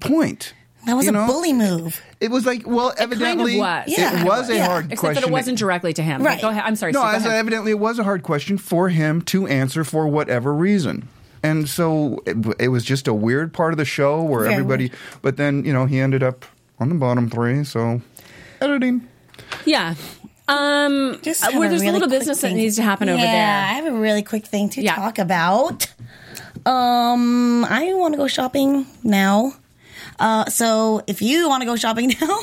[0.00, 0.54] point.
[0.86, 1.26] that was you a know?
[1.26, 2.00] bully move.
[2.20, 3.84] It was like, well, evidently, was.
[3.86, 4.22] Yeah.
[4.22, 4.66] it was a Yeah.
[4.66, 5.22] hard Except question.
[5.22, 6.22] that it wasn't directly to him.
[6.22, 6.40] Right.
[6.40, 6.64] Go ahead.
[6.66, 6.92] I'm sorry.
[6.92, 7.32] No, Steve, go I ahead.
[7.32, 11.08] evidently it was a hard question for him to answer for whatever reason.
[11.44, 14.84] And so it, it was just a weird part of the show where Very everybody,
[14.88, 14.98] weird.
[15.22, 16.44] but then, you know, he ended up
[16.80, 17.62] on the bottom three.
[17.64, 18.00] So
[18.60, 19.06] editing.
[19.64, 19.94] Yeah.
[20.48, 22.56] Um, Just uh, have where a there's a really little quick business that thing.
[22.56, 23.64] needs to happen over Yeah, there.
[23.70, 24.94] I have a really quick thing to Yeah.
[24.96, 25.86] talk about.
[26.66, 29.54] Um, I want to go shopping now.
[30.22, 32.38] Uh, so if you want to go shopping now,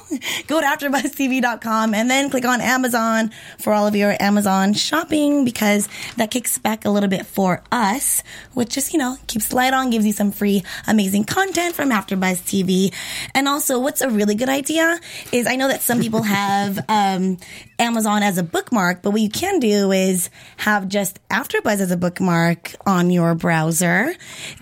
[0.47, 5.87] go to AfterBuzzTV.com and then click on Amazon for all of your Amazon shopping because
[6.17, 8.21] that kicks back a little bit for us,
[8.53, 12.41] which just, you know, keeps light on, gives you some free, amazing content from AfterBuzz
[12.43, 12.93] TV.
[13.33, 14.99] And also, what's a really good idea
[15.31, 17.37] is I know that some people have, um,
[17.79, 21.97] Amazon as a bookmark, but what you can do is have just AfterBuzz as a
[21.97, 24.13] bookmark on your browser,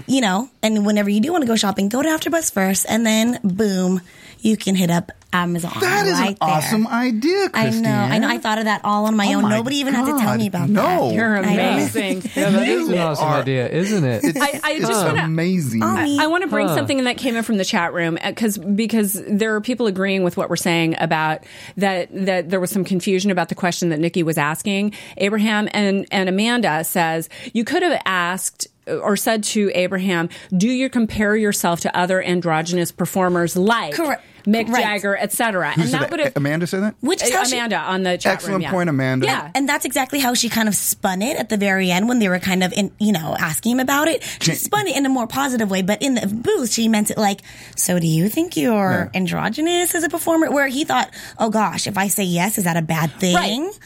[0.05, 3.06] you know, and whenever you do want to go shopping, go to AfterBuzz first, and
[3.07, 4.01] then boom,
[4.39, 5.73] you can hit up Amazon.
[5.81, 6.49] That is right an there.
[6.49, 7.81] awesome idea, I Christine.
[7.83, 8.29] know, I know.
[8.29, 9.43] I thought of that all on my Oh own.
[9.43, 10.73] my Nobody even had to tell me about that.
[10.73, 11.09] no.
[11.09, 11.15] that.
[11.15, 11.71] You're I know.
[11.73, 12.21] amazing.
[12.35, 14.23] Yeah, that is an awesome are- idea, isn't it?
[14.37, 15.23] I, I It's just want to.
[15.25, 15.83] amazing.
[15.83, 15.87] Oh,
[16.19, 16.75] I want to bring Huh.
[16.75, 20.23] something that came in from the chat room uh, because because there are people agreeing
[20.23, 21.43] with what we're saying about
[21.75, 26.07] that that there was some confusion about the question that Nikki was asking Abraham and
[26.11, 31.81] and Amanda says you could have asked or said to Abraham, "Do you compare yourself
[31.81, 34.23] to other androgynous performers like Correct.
[34.45, 34.83] Mick Right.
[34.83, 36.95] Jagger, etc.?" And that would have Amanda said that?
[37.01, 38.61] Which is how she- Amanda on the chat Excellent room.
[38.61, 38.71] yeah.
[38.71, 39.25] point, Amanda.
[39.25, 39.51] Yeah.
[39.55, 42.29] And that's exactly how she kind of spun it at the very end when they
[42.29, 44.23] were kind of in, you know, asking him about it.
[44.41, 47.11] She Cha- spun it in a more positive way, but in the booth, she meant
[47.11, 47.41] it like,
[47.75, 50.49] so do you think you're androgynous as a performer?
[50.51, 53.35] Where he thought, oh gosh, if I say yes, is that a bad thing?
[53.35, 53.79] Right.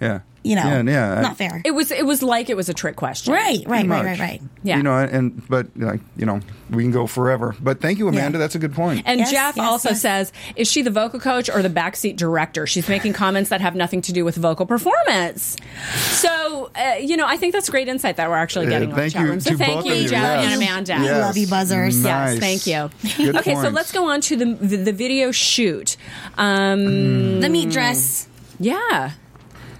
[0.00, 0.20] Yeah.
[0.42, 1.18] You know, Yeah, yeah.
[1.18, 1.60] I- not fair.
[1.66, 3.34] It was it was like it was a trick question.
[3.34, 4.42] right, right, right, right, right.
[4.62, 4.78] Yeah.
[4.78, 7.54] You know, and but like you know, we can go forever.
[7.60, 8.38] But thank you, Amanda.
[8.38, 8.44] Yeah.
[8.44, 9.02] That's a good point.
[9.04, 10.00] And Yes, Jeff yes, also yes.
[10.00, 12.66] says, is she the vocal coach or the backseat director?
[12.66, 15.58] She's making comments that have nothing to do with vocal performance.
[15.94, 18.96] So, uh, you know, I think that's great insight that we're actually Uh, getting on
[18.96, 19.40] the thank you.
[19.40, 20.08] So thank you.
[20.08, 20.44] Jeff Yes.
[20.46, 20.96] and Amanda.
[21.00, 22.02] We love you, buzzers.
[22.02, 22.32] Nice.
[22.32, 23.24] Yes, thank you.
[23.26, 25.96] Good okay, so let's go on to the the, the video shoot.
[26.38, 28.26] Um, The meat dress.
[28.58, 29.10] Yeah.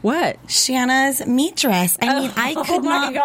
[0.02, 0.38] What?
[0.50, 1.98] Shanna's meat dress.
[2.00, 3.14] I mean, I Oh could my not.
[3.14, 3.22] God.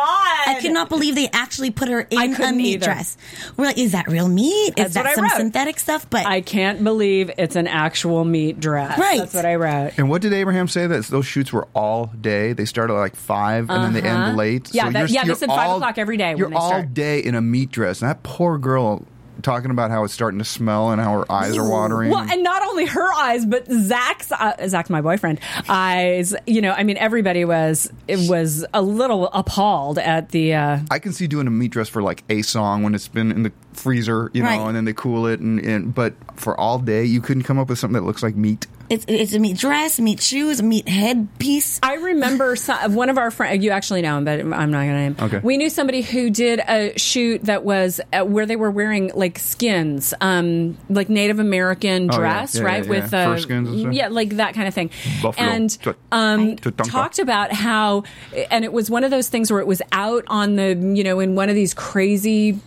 [0.47, 2.85] I could not believe they actually put her in a meat either.
[2.85, 3.17] dress.
[3.55, 4.73] We're like, is that real meat?
[4.75, 5.33] That's is that some wrote.
[5.38, 6.09] synthetic stuff?
[6.09, 8.99] But I can't believe it's an actual meat dress.
[8.99, 9.19] Right.
[9.19, 9.93] That's what I wrote.
[9.97, 10.85] And what did Abraham say?
[10.88, 12.53] That those shoots were all day.
[12.53, 14.25] They started at like five, and then they Uh-huh.
[14.27, 14.73] end late.
[14.73, 16.55] Yeah, that- you're- yeah, they you're said five all- o'clock every day when You're they
[16.55, 16.93] all start.
[16.93, 18.01] day in a meat dress.
[18.01, 19.05] And that poor girl
[19.45, 22.12] talking about how it's starting to smell and how her eyes are watering.
[22.12, 26.36] Well, and not only her eyes, but Zach's uh, Zach's my boyfriend eyes.
[26.45, 30.55] You know, I mean, everybody was it was a little appalled at the.
[30.55, 33.31] Uh, I can see doing a meat dress for like a song when it's been
[33.31, 34.59] in the freezer, you know, Right.
[34.67, 35.39] and then they cool it.
[35.39, 38.35] And, and but for all day, you couldn't come up with something that looks like
[38.35, 38.67] meat.
[38.89, 41.79] it's it's a meat dress, meat shoes, meat headpiece.
[41.81, 43.63] I remember some, one of our friends.
[43.63, 45.15] You actually know him, but I'm not going to name.
[45.19, 45.39] Okay.
[45.43, 49.39] We knew somebody who did a shoot that was uh, where they were wearing like
[49.39, 52.19] skins, um, like Native American Oh, yeah.
[52.19, 52.83] dress, Yeah, right?
[52.83, 53.19] yeah, With yeah.
[53.29, 54.91] uh, Fur skins and yeah, like that kind of thing.
[55.21, 55.47] Buffalo.
[55.47, 55.77] And
[56.11, 58.03] um, talked about how,
[58.51, 61.19] and it was one of those things where it was out on the, you know,
[61.19, 62.59] in one of these crazy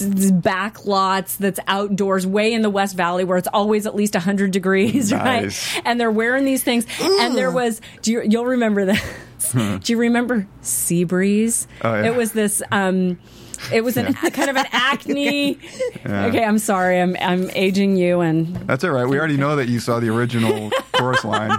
[0.00, 4.50] back lots that's outdoors way in the west valley where it's always at least 100
[4.50, 5.74] degrees Nice.
[5.74, 6.86] right and they're wearing these things.
[7.00, 9.52] And there was do you, you'll remember this.
[9.52, 11.66] Do you remember sea breeze?
[11.82, 12.06] Oh, yeah.
[12.06, 13.18] it was this um
[13.72, 15.58] it was an kind of an acne.
[16.06, 17.00] Okay i'm sorry.
[17.00, 19.06] I'm i'm aging you and That's all right.
[19.06, 21.50] We already know that you saw the original chorus line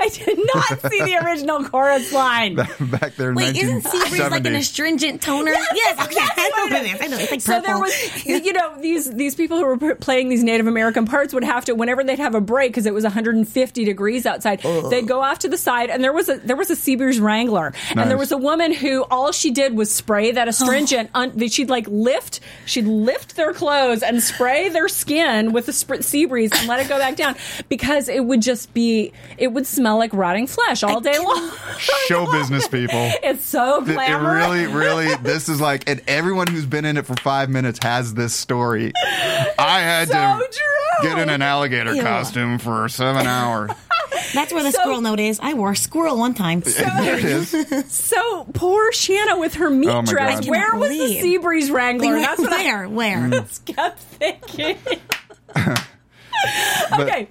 [0.00, 4.20] i did not see the original chorus line back there in Wait, isn't sea breeze
[4.30, 5.52] like an astringent toner?
[5.74, 7.00] Yes, okay, I know what it is.
[7.00, 7.66] I know it's like So purple.
[7.66, 11.44] there was, you know, these these people who were playing these Native American parts would
[11.44, 14.88] have to, whenever they'd have a break, because it was 150 degrees outside, oh.
[14.88, 17.72] they'd go off to the side, and there was a there was a Seabreeze Wrangler,
[17.94, 21.10] and there was a woman who all she did was spray that astringent.
[21.14, 21.22] Oh.
[21.22, 25.72] on, that she'd like lift, she'd lift their clothes and spray their skin with the
[25.74, 27.36] sp- Seabreeze and let it go back down
[27.68, 31.50] because it would just be, it would smell like rotting flesh all day long.
[32.06, 33.10] Show business people.
[33.22, 37.06] It's so Th- It really, really, this is like, and everyone who's been in it
[37.06, 38.92] for five minutes has this story.
[39.58, 41.08] I had So to true.
[41.08, 42.02] get in an alligator Ew.
[42.02, 43.70] costume for seven hours.
[44.34, 45.40] That's where the So- squirrel note is.
[45.40, 46.60] I wore a squirrel one time.
[46.60, 47.50] There it is.
[47.92, 50.40] So poor Shanna with her meat Oh dress.
[50.40, 50.48] God.
[50.50, 52.08] Where cannot was the sea breeze Wrangler?
[52.08, 52.20] Where?
[52.20, 52.88] That's what I where?
[52.88, 53.18] Where?
[53.30, 53.64] Mm.
[53.76, 54.78] kept thinking.
[55.54, 57.28] But- okay.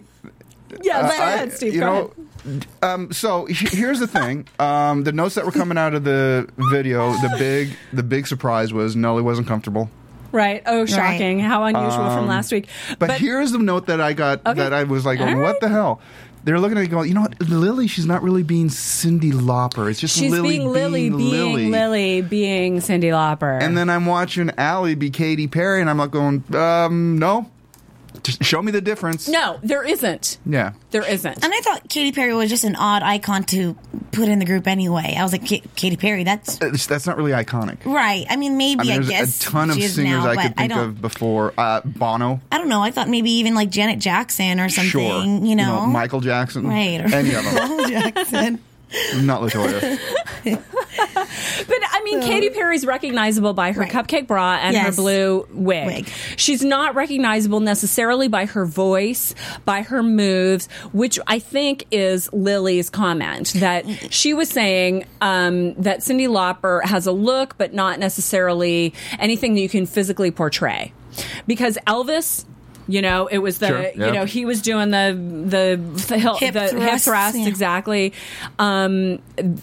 [0.81, 1.73] Yeah, go I- ahead, Steve.
[1.73, 2.13] you go know,
[2.45, 2.67] ahead.
[2.81, 7.12] um, so here's the thing: um, the notes that were coming out of the video,
[7.13, 9.89] the big, the big surprise was Nellie wasn't comfortable.
[10.31, 10.63] Right.
[10.65, 11.39] Oh, shocking.
[11.41, 12.69] How unusual from last week.
[12.89, 14.60] Um, But, here's the note that I got Okay.
[14.60, 15.60] that I was like, All what right.
[15.60, 15.99] the hell?
[16.45, 19.91] They're looking at it going, you know what, Lily, she's not really being Cyndi Lauper.
[19.91, 21.69] It's just she's Lily being Lily, being Lily.
[21.69, 23.62] Lily, being Cyndi Lauper.
[23.62, 27.51] And then I'm watching Allie be Katy Perry, and I'm like going, um, no.
[28.23, 29.27] Just show me the difference.
[29.27, 30.38] no, there isn't.
[30.45, 30.73] Yeah.
[30.91, 31.43] There isn't.
[31.43, 33.75] And I thought Katy Perry was just an odd icon to
[34.12, 35.15] put in the group anyway.
[35.17, 37.77] I was like, Ka- Katy Perry, that's It's- that's not really iconic.
[37.86, 38.25] right.
[38.29, 40.36] I mean, maybe I I, mean, there's guess a ton of she singers now, I
[40.47, 41.53] could think don't, of before.
[41.57, 42.81] Uh, Bono, I don't know.
[42.81, 44.89] I thought maybe even like Janet Jackson or something.
[44.91, 45.23] sure.
[45.47, 46.99] You know, Michael Jackson, right?
[47.13, 48.60] Any of them, Michael Jackson.
[49.17, 49.99] Not Latoya.
[51.67, 53.91] But I mean, Katy Perry's recognizable by her Right.
[53.91, 54.88] cupcake bra and Yes.
[54.88, 55.86] her blue wig.
[55.88, 56.10] Wig.
[56.36, 62.89] She's not recognizable necessarily by her voice, by her moves, which I think is Lily's
[62.89, 68.93] comment that she was saying um, that Cyndi Lauper has a look, but not necessarily
[69.19, 70.91] anything that you can physically portray.
[71.47, 72.45] Because Elvis
[72.88, 74.06] You know, it was the Sure, yeah.
[74.08, 75.13] you know he was doing the
[75.48, 77.48] the the, hip, Hip the hip thrusts, thrust yeah.
[77.48, 78.13] exactly.
[78.60, 79.20] Um,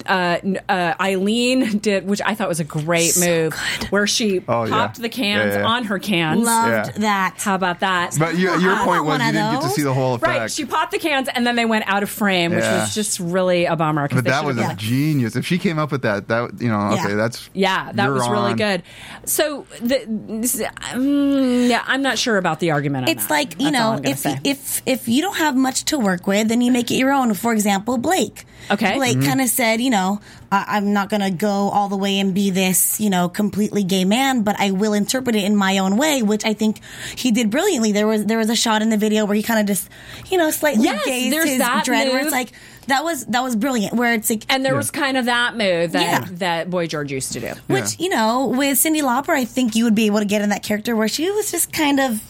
[0.06, 3.54] uh, uh, Aylin did, which I thought was a great move,
[3.90, 4.70] where she Oh, yeah.
[4.70, 5.66] popped the cans Yeah, yeah.
[5.66, 6.44] on her cans.
[6.44, 6.98] Loved Yeah.
[7.00, 7.34] that.
[7.38, 8.14] How about that?
[8.18, 10.38] But your, your I point was you didn't get to see the whole effect.
[10.38, 12.80] Right, she popped the cans and then they went out of frame, which Yeah.
[12.80, 14.08] was just really a bummer.
[14.08, 15.36] 'cause but that was have a genius.
[15.36, 17.14] If she came up with that, that you know, okay, Yeah.
[17.16, 18.82] that's Yeah, that you're was really good.
[19.24, 23.07] So, the, this, um, yeah, I'm not sure about the argument.
[23.08, 23.30] On It's that.
[23.30, 24.38] like you That's know, if say.
[24.44, 27.34] if if you don't have much to work with, then you make it your own.
[27.34, 28.44] For example, Blake.
[28.70, 28.96] Okay.
[28.96, 29.26] Blake Mm-hmm.
[29.26, 30.20] kind of said, you know,
[30.52, 33.82] I- I'm not going to go all the way and be this, you know, completely
[33.82, 36.80] gay man, but I will interpret it in my own way, which I think
[37.16, 37.92] he did brilliantly.
[37.92, 39.88] There was there was a shot in the video where he kind of just,
[40.30, 42.52] you know, slightly Yes, gazed there's his that dread, where it's like
[42.88, 43.94] that was that was brilliant.
[43.94, 46.26] Where it's like, and there was kind of that move that Yeah.
[46.32, 47.52] that Boy George used to do.
[47.68, 50.50] which you know, with Cyndi Lauper, I think you would be able to get in
[50.50, 52.20] that character where she was just kind of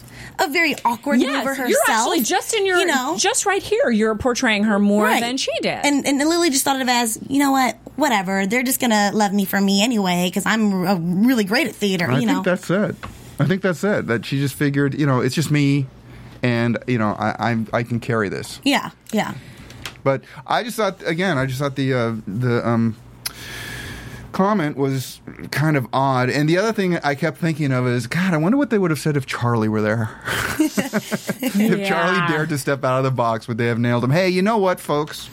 [0.40, 1.68] a very awkward Yes, mover herself.
[1.70, 3.90] you're actually just in your, you know, just right here.
[3.90, 5.20] You're portraying her more Right.
[5.20, 5.80] than she did.
[5.84, 8.46] And and Lily just thought of it as, you know what, whatever.
[8.46, 12.06] They're just gonna love me for me anyway because I'm uh, really great at theater.
[12.10, 12.96] I you think know, that's it.
[13.40, 14.06] I think that's it.
[14.06, 15.86] That she just figured, you know, it's just me,
[16.42, 18.60] and you know, I I'm, I can carry this.
[18.64, 19.34] yeah, yeah.
[20.04, 22.96] But I just thought again, I just thought the uh, the um,
[24.38, 25.20] comment was
[25.50, 26.30] kind of odd.
[26.30, 28.92] And the other thing I kept thinking of is, God, I wonder what they would
[28.92, 30.10] have said if Charlie were there.
[30.60, 31.88] if Yeah.
[31.88, 34.10] Charlie dared to step out of the box, would they have nailed him?
[34.10, 35.28] Hey, you know what, folks?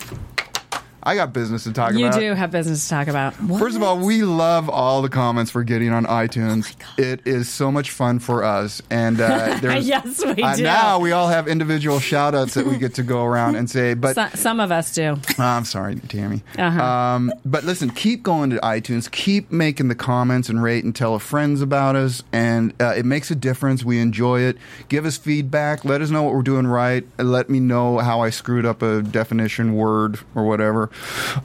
[1.06, 2.20] I got business to talk you about.
[2.22, 3.36] You do have business to talk about.
[3.36, 6.76] First of all, we love all the comments we're getting on Oh iTunes.
[6.98, 10.64] it is so much fun for us, and uh, Yes, we uh, do.
[10.64, 13.94] now we all have individual shout outs that we get to go around and say.
[13.94, 15.18] But So, some of us do.
[15.38, 16.42] Oh, I'm sorry, Tammy.
[16.58, 16.84] Uh-huh.
[16.84, 21.18] Um, but listen, keep going to iTunes, keep making the comments and rate and tell
[21.20, 23.84] friends about us, and uh, it makes a difference.
[23.84, 24.58] We enjoy it.
[24.90, 25.86] Give us feedback.
[25.86, 27.04] Let us know what we're doing right.
[27.20, 30.90] Let me know how I screwed up a definition word or whatever.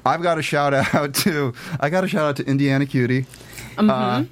[0.04, 3.22] I've got a shout out to I got a shout out to Indiana Cutie.
[3.76, 3.90] Mm-hmm.
[3.90, 4.24] Uh,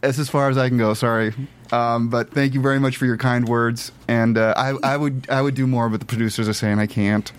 [0.00, 0.94] that's as far as I can go.
[0.94, 1.32] Sorry,
[1.74, 3.90] um, but thank you very much for your kind words.
[4.06, 6.86] And uh, I, I would I would do more, but the producers are saying I
[6.86, 7.32] can't.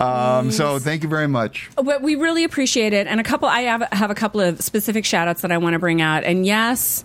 [0.00, 1.68] Um, so thank you very much.
[1.76, 3.06] But we really appreciate it.
[3.06, 5.74] And a couple, I have, have a couple of specific shout outs that I want
[5.74, 6.24] to bring out.
[6.24, 7.04] And yes,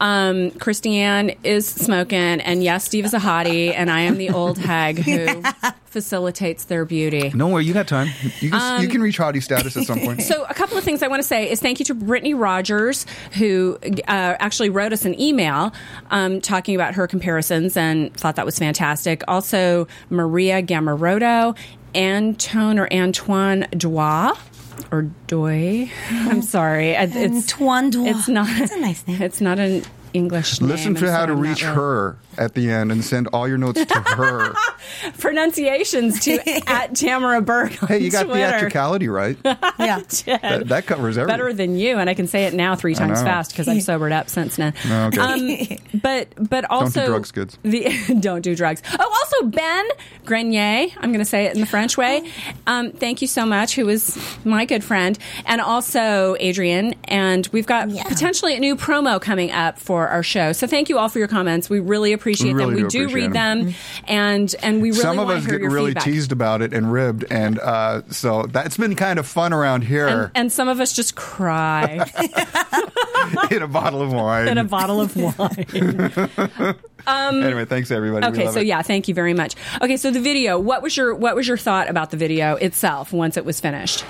[0.00, 2.18] um, Christiane is smoking.
[2.18, 3.72] And yes, Steve is a hottie.
[3.74, 5.42] And I am the old hag who
[5.94, 7.30] facilitates their beauty.
[7.34, 8.08] No worry, you got time.
[8.40, 10.22] You can you can reach hottie status at some point.
[10.34, 13.04] So, a couple of things I want to say is thank you to Brittany Rogers,
[13.32, 15.72] who uh, actually wrote us an email
[16.10, 19.22] um, talking about her comparisons and thought that was fantastic.
[19.28, 21.56] Also, Maria Gamarotto,
[21.94, 24.32] Antone or Antoine Dois.
[24.90, 26.90] Or Doy, I'm sorry.
[26.90, 28.08] It's Antoine Dois.
[28.08, 28.48] It's not.
[28.58, 29.22] That's a nice name.
[29.22, 29.84] It's not an
[30.14, 30.70] English name.
[30.70, 33.84] Listen to how to reach really- her at the end and send all your notes
[33.84, 34.52] to her.
[35.18, 37.72] Pronunciations to at Tamara Berg.
[37.86, 38.50] hey, you got Twitter.
[38.50, 39.36] theatricality right.
[39.44, 40.00] yeah.
[40.26, 41.38] That, that covers everything.
[41.38, 44.12] better than you, and I can say it now three times fast because I've sobered
[44.12, 44.74] up since then.
[44.86, 45.78] Okay.
[45.92, 47.58] Um, but but also drugs, kids.
[47.62, 48.82] The, don't do drugs.
[48.98, 49.86] Oh, also Ben
[50.24, 50.88] Grenier.
[50.98, 52.28] I'm going to say it in the French way.
[52.66, 53.74] Um, thank you so much.
[53.76, 56.94] Who is my good friend, and also Adrian.
[57.04, 58.04] And we've got Yeah.
[58.04, 60.52] potentially a new promo coming up for our show.
[60.52, 61.68] So thank you all for your comments.
[61.70, 62.84] We really appreciate We really them.
[62.84, 63.64] We do do appreciate read them.
[63.66, 63.74] them,
[64.06, 66.04] and and we really Some of want us to hear get really feedback.
[66.04, 70.06] teased about it and ribbed, and uh, so that's been kind of fun around here
[70.08, 72.04] And, and some of us just cry
[73.50, 74.48] in a bottle of wine.
[74.48, 76.74] in a bottle of wine.
[77.06, 78.26] anyway, thanks everybody.
[78.26, 78.66] We Okay, love so it.
[78.66, 79.54] yeah, thank you very much.
[79.82, 80.58] Okay, so the video.
[80.58, 84.04] What was your what was your thought about the video itself once it was finished?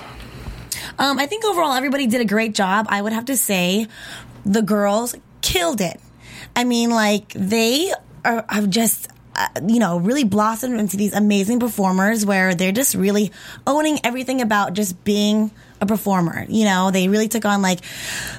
[0.97, 2.85] Um, I think overall everybody did a great job.
[2.89, 3.87] I would have to say
[4.45, 5.99] the girls killed it.
[6.55, 9.09] I mean, like they are have just.
[9.37, 13.33] Uh, you know, really blossomed into these amazing performers where they're just really
[13.67, 15.51] owning everything about just being
[15.85, 16.45] a performer.
[16.49, 17.79] You know, they really took on like,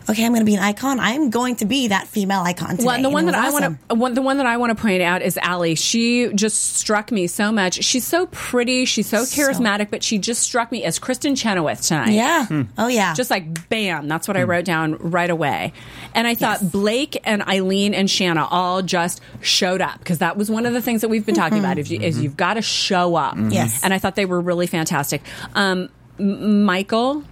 [0.09, 1.01] okay, I'm going to be an icon.
[1.01, 2.85] I'm going to be that female icon today.
[2.85, 3.73] Well, and the one it that was I awesome.
[3.73, 5.75] want to one, the one that I want to point out is Ali.
[5.75, 7.83] She just struck me so much.
[7.85, 8.85] She's so pretty.
[8.85, 12.13] She's so charismatic, but she just struck me as Kristin Chenoweth tonight.
[12.13, 12.47] Yeah.
[12.47, 12.63] Hmm.
[12.79, 13.15] Oh, yeah.
[13.15, 14.51] Just like bam, that's what I hmm.
[14.51, 15.73] wrote down right away.
[16.15, 20.51] And I thought Blake and Aylin and Shanna all just showed up because that was
[20.51, 21.77] one of the things that we've been talking about.
[21.77, 21.81] Mm-hmm.
[21.81, 23.35] If you, is you've got to show up.
[23.35, 23.51] Mm-hmm.
[23.51, 23.83] Yes.
[23.85, 25.23] And I thought they were really fantastic.
[25.55, 27.25] Um, M- Michael.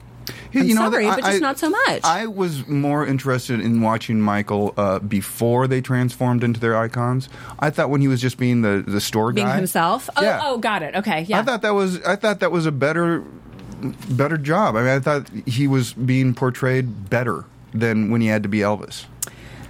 [0.55, 2.01] I'm you know, sorry, I- but just I- not so much.
[2.05, 7.29] I was more interested in watching Michael uh, before they transformed into their icons.
[7.59, 10.09] I thought when he was just being the the store being guy himself.
[10.17, 10.41] Oh, Yeah.
[10.43, 10.95] oh, got it.
[10.97, 11.41] Okay, yeah.
[11.41, 13.23] I thought that was I thought that was a better
[14.09, 14.77] better job.
[14.77, 18.59] I mean, I thought he was being portrayed better than when he had to be
[18.61, 19.05] Elvis.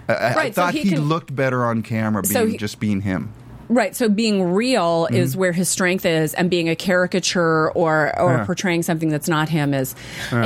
[0.08, 2.46] I, I- I Right, so thought he he, can- looked better on camera being So
[2.46, 3.32] he- just being him.
[3.68, 3.96] Right.
[3.96, 5.14] So being real mm-hmm.
[5.14, 8.44] is where his strength is, and being a caricature or or Yeah.
[8.44, 9.94] portraying something that's not him is,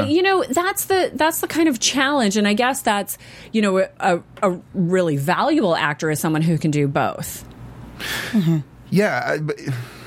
[0.06, 2.36] you know, that's the that's the kind of challenge.
[2.36, 3.18] And I guess that's
[3.52, 7.44] you know a, a really valuable actor is someone who can do both.
[8.30, 8.58] Mm-hmm.
[8.90, 9.58] Yeah, I, but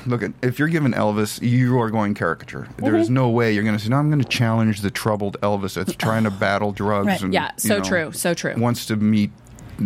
[0.06, 2.68] look, if you're given Elvis, you are going caricature.
[2.78, 3.14] There is mm-hmm.
[3.14, 5.94] no way you're going to say, "No, I'm going to challenge the troubled Elvis that's
[5.94, 7.22] trying to battle drugs." Right.
[7.22, 8.54] And, Yeah, you so know, true, so true.
[8.56, 9.30] Wants to meet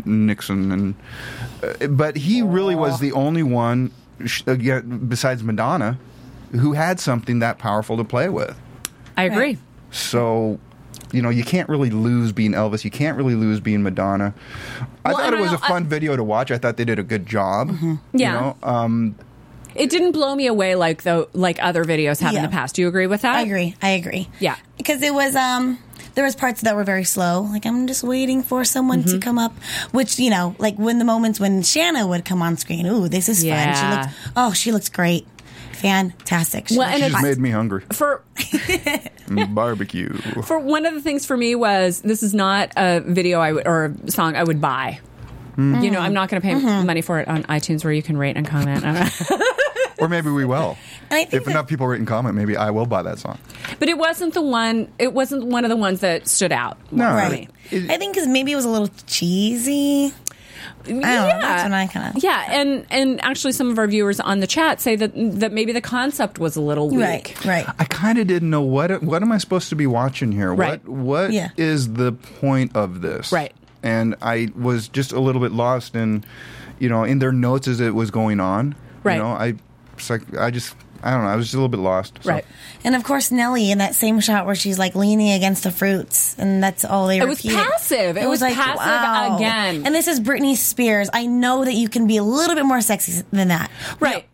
[0.05, 0.95] Nixon, and
[1.63, 3.93] uh, but he really was the only one,
[4.47, 5.99] again, besides Madonna,
[6.53, 8.57] who had something that powerful to play with.
[9.17, 9.59] I agree.
[9.91, 10.59] So,
[11.13, 12.85] you know, you can't really lose being Elvis.
[12.85, 14.35] You can't really lose being Madonna.
[15.05, 16.51] I Well, thought and it was a fun video to watch.
[16.51, 17.71] I thought they did a good job.
[18.13, 18.33] Yeah.
[18.35, 19.15] You know, um,
[19.75, 22.75] It didn't blow me away like though like other videos have in the past.
[22.75, 23.37] Do you agree with that?
[23.37, 23.75] I agree.
[23.81, 24.29] I agree.
[24.41, 24.57] Yeah.
[24.77, 25.79] Because it was um
[26.17, 27.43] there was parts that were very slow.
[27.43, 29.19] Like I'm just waiting for someone Mm-hmm.
[29.21, 29.53] to come up,
[29.93, 32.87] which you know, like when the moments when Shanna would come on screen.
[32.87, 33.45] Ooh, this is fun.
[33.45, 34.01] She Yeah.
[34.03, 34.31] looks.
[34.35, 35.27] Oh, she looks great.
[35.73, 36.69] Fantastic.
[36.69, 37.29] She Well, and she it's- just hot.
[37.29, 37.85] made me hungry.
[37.93, 38.23] For
[39.51, 40.13] Barbecue.
[40.43, 43.67] for one of the things for me was this is not a video I would
[43.67, 45.01] or a song I would buy.
[45.57, 45.81] Hmm.
[45.83, 46.87] You know, I'm not going to pay Mm-hmm.
[46.87, 48.85] money for it on iTunes where you can rate and comment.
[50.03, 50.77] Or maybe we will.
[51.11, 53.19] And I think If that- enough people rate and comment, maybe I will buy that
[53.19, 53.39] song.
[53.79, 54.89] but it wasn't the one.
[54.99, 56.77] It wasn't one of the ones that stood out.
[56.91, 57.31] No, Right.
[57.33, 57.49] me.
[57.71, 60.13] It- I think because maybe it was a little cheesy.
[60.85, 61.07] I don't know.
[61.41, 62.23] That's when I kind of.
[62.23, 65.73] Yeah, and and actually, some of our viewers on the chat say that that maybe
[65.73, 67.01] the concept was a little weak.
[67.01, 67.45] Right.
[67.45, 67.67] Right.
[67.79, 70.55] I kind of didn't know what what am I supposed to be watching here?
[70.55, 70.85] Right.
[70.87, 71.93] What what is Yeah.
[71.95, 73.33] the point of this?
[73.33, 73.53] Right.
[73.83, 76.25] And I was just a little bit lost in,
[76.79, 78.75] you know, in their notes as it was going on.
[79.03, 79.17] Right.
[79.17, 79.55] You know, I
[79.99, 81.29] it's like I just I don't know.
[81.29, 82.19] I was just a little bit lost.
[82.23, 82.31] So.
[82.31, 82.45] Right.
[82.85, 86.35] And of course, Nellie in that same shot where she's like leaning against the fruits,
[86.39, 87.27] and that's all they were.
[87.27, 87.65] It was repeated.
[87.65, 88.17] passive.
[88.17, 89.87] It was like passive again.
[89.87, 91.11] And this is Britney Spears.
[91.13, 93.71] I know that you can be a little bit more sexy than that.
[94.01, 94.27] Right.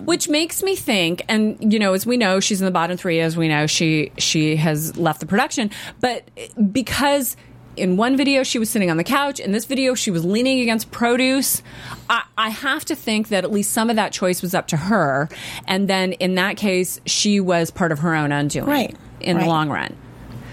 [0.00, 3.20] Which makes me think, and you know, as we know, she's in the bottom three.
[3.20, 7.36] As we know, she she has left the production, but eh, because
[7.78, 10.60] in one video she was sitting on the couch, in this video she was leaning
[10.60, 11.62] against produce.
[12.10, 14.76] I, I have to think that at least some of that choice was up to
[14.76, 15.28] her,
[15.66, 18.96] and then in that case, she was part of her own undoing, Right.
[19.20, 19.96] In the long run.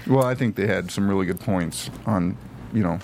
[0.06, 2.36] Well, I think they had some really good points on,
[2.72, 2.98] you know,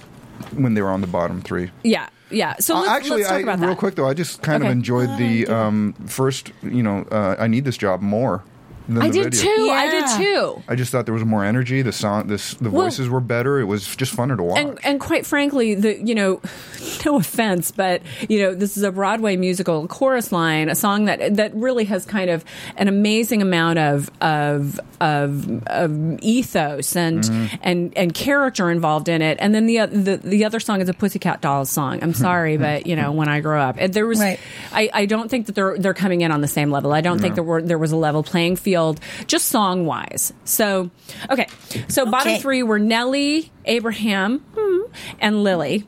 [0.57, 1.71] when they were on the bottom three.
[1.85, 2.57] Yeah, yeah.
[2.59, 4.71] So Uh, let's, actually, let's talk I, about real quick though, I just kind Okay.
[4.71, 6.53] of enjoyed the um, first.
[6.63, 8.43] You know, uh, I need this job more.
[8.89, 9.57] Than I the did video.
[9.57, 9.71] too.
[9.71, 10.63] I did too.
[10.69, 11.83] I just thought there was more energy.
[11.83, 13.61] The sound, this, the Well- voices were better.
[13.61, 14.59] It was just funner to watch.
[14.59, 16.41] and and quite frankly, the you know,
[17.07, 21.37] no offense, but you know, this is a Broadway musical chorus line, a song that
[21.37, 22.45] that really has kind of
[22.77, 27.57] an amazing amount of of of, of ethos and Mm-hmm.
[27.63, 29.39] and and character involved in it.
[29.41, 32.03] And then the, the the other song is a Pussycat Dolls song.
[32.03, 34.39] I'm sorry, but you know, when I grew up, there was Right.
[34.73, 36.93] I, I don't think that they're they're coming in on the same level.
[36.93, 38.82] I don't think there were there was a level playing field
[39.27, 40.33] just song wise.
[40.45, 40.91] So
[41.31, 41.47] okay,
[41.89, 45.87] so bottom three were Nellie, Abraham, hmm, and Lily.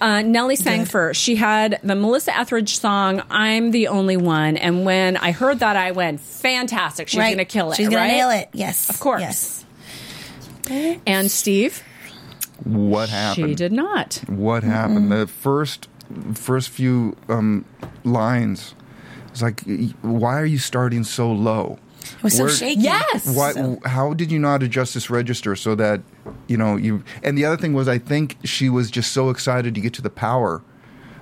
[0.00, 0.90] Uh, Nellie sang Good.
[0.90, 1.20] first.
[1.20, 5.76] She had the Melissa Etheridge song "I'm the Only One," and when I heard that,
[5.76, 7.08] I went, "Fantastic!
[7.08, 7.28] She's right.
[7.28, 7.76] going to kill it.
[7.76, 8.48] She's gonna nail it.
[8.52, 8.90] Yes.
[8.90, 9.20] Of course.
[9.20, 9.64] Yes.
[11.06, 11.82] And Steve,
[12.64, 13.50] what happened?
[13.50, 14.22] she did not.
[14.26, 15.12] What happened?
[15.12, 15.88] The first,
[16.34, 17.64] first few um,
[18.04, 18.74] lines.
[19.28, 19.60] It's like,
[20.00, 21.78] why are you starting so low?
[22.14, 22.82] It was so shaky.
[22.82, 23.26] Yes.
[23.36, 23.52] Why?
[23.52, 26.00] So- How did you not adjust this register so that
[26.48, 27.02] you know you?
[27.22, 30.02] And the other thing was, I think she was just so excited to get to
[30.02, 30.62] the power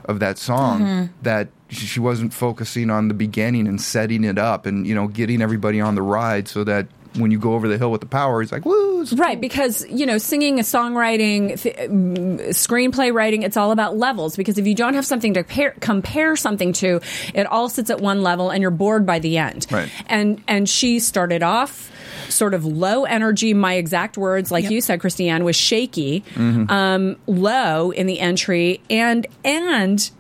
[0.07, 1.13] of that song Mm-hmm.
[1.23, 5.09] that she she wasn't focusing on the beginning and setting it up and you know
[5.09, 8.07] getting everybody on the ride so that when you go over the hill with the
[8.07, 8.94] power, it's like woo.
[9.05, 14.37] It's Right, because you know, singing, songwriting, th- mm, screenplay writing, it's all about levels.
[14.37, 17.01] Because if you don't have something to pair, compare something to,
[17.35, 19.67] it all sits at one level, and you're bored by the end.
[19.71, 19.91] Right.
[20.07, 21.91] And and she started off
[22.29, 23.55] sort of low energy.
[23.55, 24.73] My exact words, like Yep.
[24.73, 30.11] you said, Christiane, was shaky, um, low in the entry, and and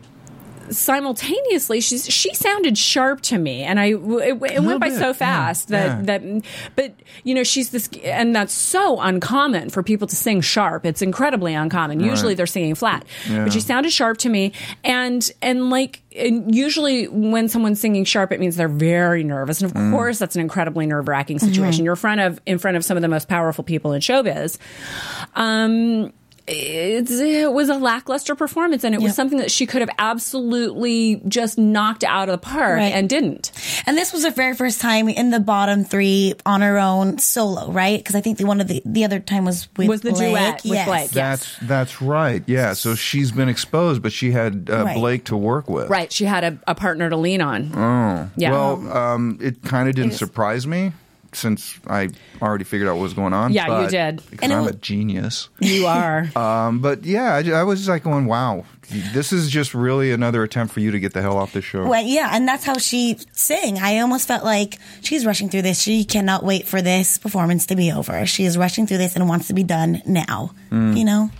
[0.70, 5.08] simultaneously she's she sounded sharp to me and i it, it went by bit, so
[5.08, 6.18] yeah, fast that yeah.
[6.18, 6.44] that
[6.76, 6.94] but
[7.24, 10.84] you know she's this and that's so uncommon for people to sing sharp.
[10.86, 12.00] It's incredibly uncommon.
[12.00, 13.04] Usually they're singing flat.
[13.28, 13.44] Yeah.
[13.44, 14.52] but she sounded sharp to me
[14.82, 19.70] and and like and usually when someone's singing sharp it means they're very nervous and
[19.70, 19.90] of Mm.
[19.92, 21.84] course that's an incredibly nerve-wracking situation.
[21.84, 24.58] You're in front of in front of some of the most powerful people in showbiz.
[25.34, 26.12] Um
[26.47, 31.59] it was a lackluster performance, and it was something that she could have absolutely just
[31.59, 32.92] knocked out of the park Right.
[32.92, 33.53] and didn't.
[33.86, 37.70] And this was her very first time in the bottom three on her own solo,
[37.70, 37.99] right?
[37.99, 40.30] Because I think the one of the the other time was with Was the Blake.
[40.30, 40.86] duet with yes.
[40.88, 41.30] Blake, yeah.
[41.30, 42.42] That's that's right.
[42.47, 42.72] Yeah.
[42.74, 44.97] So she's been exposed, but she had uh, Right.
[44.97, 45.88] Blake to work with.
[45.88, 47.70] Right, she had a, a partner to lean on.
[47.74, 48.51] Oh, yeah.
[48.51, 50.92] Well, um, it kind of didn't surprise me
[51.35, 52.09] since I
[52.41, 53.53] already figured out what was going on.
[53.53, 54.16] Yeah, you did.
[54.30, 55.49] Because And I'm wa- a genius.
[55.61, 56.28] you are.
[56.37, 58.64] Um, but yeah, I, I was just like going, wow,
[59.12, 61.87] this is just really another attempt for you to get the hell off the show.
[61.87, 63.78] Well, yeah, and that's how she sang.
[63.78, 65.80] I almost felt like she's rushing through this.
[65.80, 68.24] She cannot wait for this performance to be over.
[68.26, 70.51] She is rushing through this and wants to be done now.
[70.70, 70.97] Mm.
[70.99, 71.30] You know,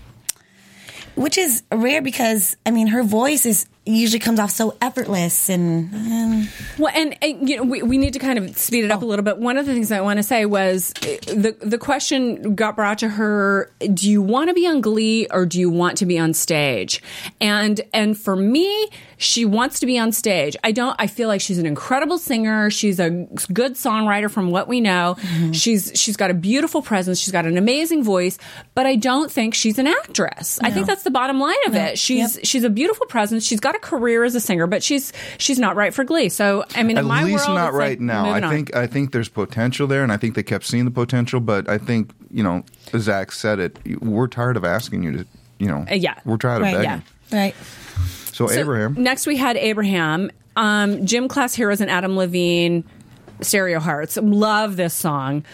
[1.17, 5.93] which is rare because I mean, her voice is usually comes off so effortless and.
[5.95, 9.03] um, Well, and, and you know, we, we need to kind of speed it up
[9.03, 9.39] a little bit.
[9.39, 12.99] One of the things I want to say was uh, the the question got brought
[12.99, 16.19] to her: Do you want to be on Glee or do you want to be
[16.19, 17.03] on stage?
[17.41, 20.57] And and for me, she wants to be on stage.
[20.65, 20.95] I don't.
[20.99, 22.71] I feel like she's an incredible singer.
[22.71, 23.11] She's a
[23.53, 25.17] good songwriter, from what we know.
[25.53, 27.19] She's she's got a beautiful presence.
[27.21, 28.39] She's got an amazing voice.
[28.75, 30.59] But I don't think she's an actress.
[30.63, 31.99] I think that's the bottom line of it.
[31.99, 33.45] She's she's a beautiful presence.
[33.45, 36.29] She's got a career as a singer, but she's she's not right for Glee.
[36.29, 38.25] So I mean, At in my least world, not it's right like now.
[38.25, 38.51] I moving on.
[38.53, 41.41] think I think there's potential there, and I think they kept seeing the potential.
[41.41, 42.65] But I think you know,
[42.97, 43.79] Zach said it.
[44.03, 45.27] We're tired of asking you to,
[45.59, 46.15] you know, Uh, yeah.
[46.25, 47.03] we're tired of Right, begging.
[47.31, 47.39] yeah.
[47.39, 47.55] right.
[48.35, 52.85] So, So Abraham, Next, we had Abraham, um, Gym Class Heroes, and Adam Levine.
[53.41, 54.17] Stereo Hearts.
[54.17, 55.45] Love this song.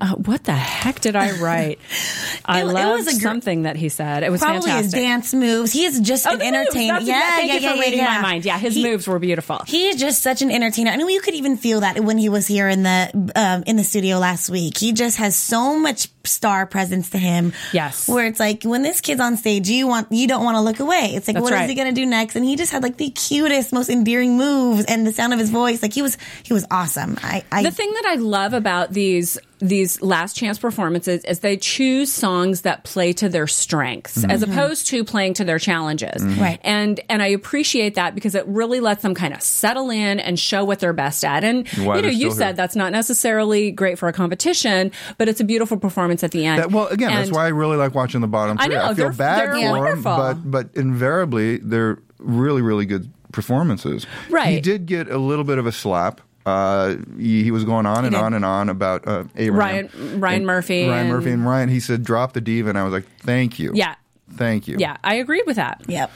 [0.00, 1.78] Uh, what the heck did I write?
[2.44, 4.22] I It- it loved gr- something that he said.
[4.22, 5.72] It was Probably his dance moves.
[5.72, 7.00] He is just Oh, an entertainer.
[7.00, 8.14] Yeah, thank yeah, you for yeah, reading yeah.
[8.16, 8.44] my mind.
[8.44, 9.62] Yeah, his He- moves were beautiful.
[9.66, 10.90] He is just such an entertainer.
[10.90, 13.76] I mean, you could even feel that when he was here in the um, in
[13.76, 14.76] the studio last week.
[14.76, 17.52] He just has so much star presence to him.
[17.72, 18.08] Yes.
[18.08, 20.80] where it's like when this kid's on stage, you want you don't want to look
[20.80, 21.12] away.
[21.14, 21.68] It's like That's what is right.
[21.68, 22.36] he going to do next?
[22.36, 25.50] And he just had like the cutest, most endearing moves and the sound of his
[25.50, 25.80] voice.
[25.82, 27.16] Like he was he was awesome.
[27.22, 31.56] I, I the thing that I love about these these last chance performances is they
[31.56, 34.30] choose songs that play to their strengths mm-hmm.
[34.30, 34.52] as mm-hmm.
[34.52, 36.22] opposed to playing to their challenges.
[36.22, 36.40] Mm-hmm.
[36.40, 36.60] Right.
[36.62, 40.38] And and I appreciate that because it really lets them kind of settle in and
[40.38, 41.44] show what they're best at.
[41.44, 42.52] And Why you know, you said here.
[42.54, 46.62] that's not necessarily great for a competition, but it's a beautiful performance at the end.
[46.62, 48.74] That, well, again, that's why I really like watching the bottom I three.
[48.74, 53.10] know, I feel they're- bad they're for them, but but invariably they're really really good
[53.32, 54.06] performances.
[54.30, 54.54] Right.
[54.54, 56.20] He did get a little bit of a slap.
[56.46, 58.20] Uh, he, he was going on and did.
[58.22, 59.88] on and on about uh, Abraham.
[59.92, 61.68] Ryan- Ryan And- Murphy Ryan and- Murphy, and Ryan.
[61.68, 63.96] He said, "Drop the diva," and I was like, "Thank you." Yeah.
[64.34, 64.76] Thank you.
[64.78, 65.82] Yeah, I agreed with that.
[65.88, 66.10] yep.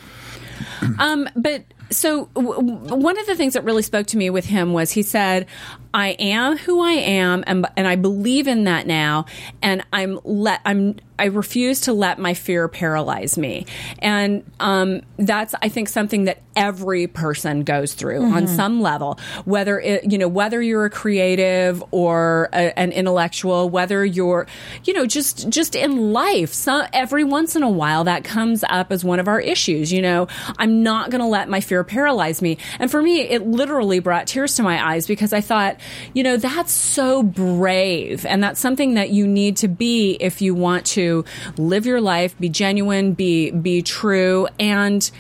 [0.99, 4.47] Um, but so w- w- one of the things that really spoke to me with
[4.47, 5.47] him was he said,
[5.93, 9.27] "I am who I am, and and I believe in that now,
[9.63, 13.67] and I'm let I'm I refuse to let my fear paralyze me."
[13.99, 19.81] And um, that's I think something that every person goes through on some level, whether
[19.81, 24.47] it you know whether you're a creative or a, an intellectual, whether you're
[24.85, 26.53] you know just just in life.
[26.53, 29.93] Some every once in a while that comes up as one of our issues.
[29.93, 32.59] You know, I'm not going to let my fear paralyze me.
[32.79, 35.77] And for me, it literally brought tears to my eyes because I thought,
[36.15, 38.25] you know, that's so brave.
[38.27, 41.25] And that's something that you need to be if you want to
[41.57, 45.11] live your life, be genuine, be, be true and,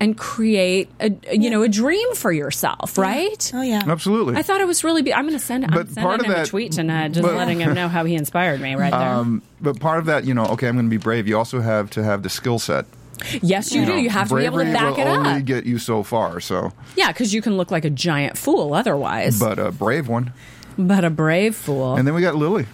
[0.00, 3.50] and create a, you know, a dream for yourself, right?
[3.54, 3.82] Oh yeah.
[3.86, 4.34] absolutely.
[4.36, 5.02] I thought it was really.
[5.02, 5.66] Be- I'm going to send.
[5.66, 8.04] I'm But part of him a that- tweet tonight, just but- letting him know how
[8.04, 8.98] he inspired me right there.
[9.08, 11.28] um, but part of that, you know, okay, I'm going to be brave.
[11.28, 12.86] You also have to have the skill set.
[13.42, 13.92] Yes, you do.
[13.92, 15.44] know, You have to be able to back will it only up.
[15.44, 16.40] get you so far.
[16.40, 19.38] So, Yeah, because you can look like a giant fool otherwise.
[19.38, 20.32] But, but a brave one.
[20.78, 21.96] But a brave fool.
[21.96, 22.66] And then we got Lily.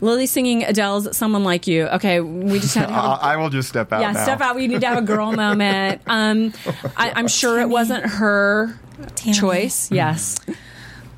[0.00, 2.88] Lily singing Adele's "Someone Like You." Okay, we just have.
[2.88, 3.04] to have.
[3.04, 4.00] I, A, I will just step out.
[4.00, 4.22] yeah, now.
[4.24, 4.56] step out.
[4.56, 6.02] We need to have a girl moment.
[6.08, 6.52] Um,
[6.96, 8.76] I, I'm sure it wasn't her
[9.14, 9.36] Tammy.
[9.36, 9.90] choice.
[9.92, 10.38] Yes.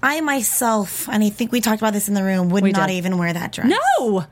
[0.02, 2.88] I myself, and I think we talked about this in the room, would We not
[2.88, 2.96] did.
[2.96, 3.72] even wear that dress.
[3.98, 4.26] No.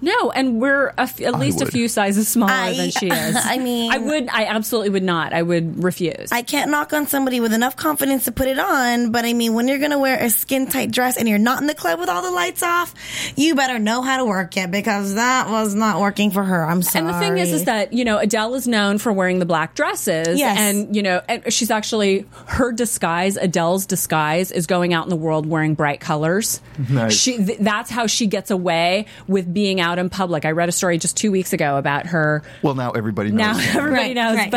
[0.00, 3.36] No, and we're a f- at least a few sizes smaller I- than she is.
[3.38, 5.32] I mean- I would, I absolutely would not.
[5.32, 6.30] I would refuse.
[6.32, 9.54] I can't knock on somebody with enough confidence to put it on, but I mean,
[9.54, 12.08] when you're gonna wear a skin tight dress and you're not in the club with
[12.08, 12.94] all the lights off,
[13.36, 16.64] you better know how to work it because that was not working for her.
[16.64, 17.06] I'm sorry.
[17.06, 19.74] And the thing is, is that you know Adele is known for wearing the black
[19.74, 20.58] dresses, Yes.
[20.58, 23.36] and you know, and she's actually her disguise.
[23.36, 26.60] Adele's disguise is going out in the world wearing bright colors.
[26.90, 27.14] Nice.
[27.14, 30.44] She th- that's how she gets away with being out in public.
[30.44, 32.42] I read a story just two weeks ago about her.
[32.62, 33.56] Well, now everybody knows.
[33.56, 34.50] Now everybody Right, knows, right.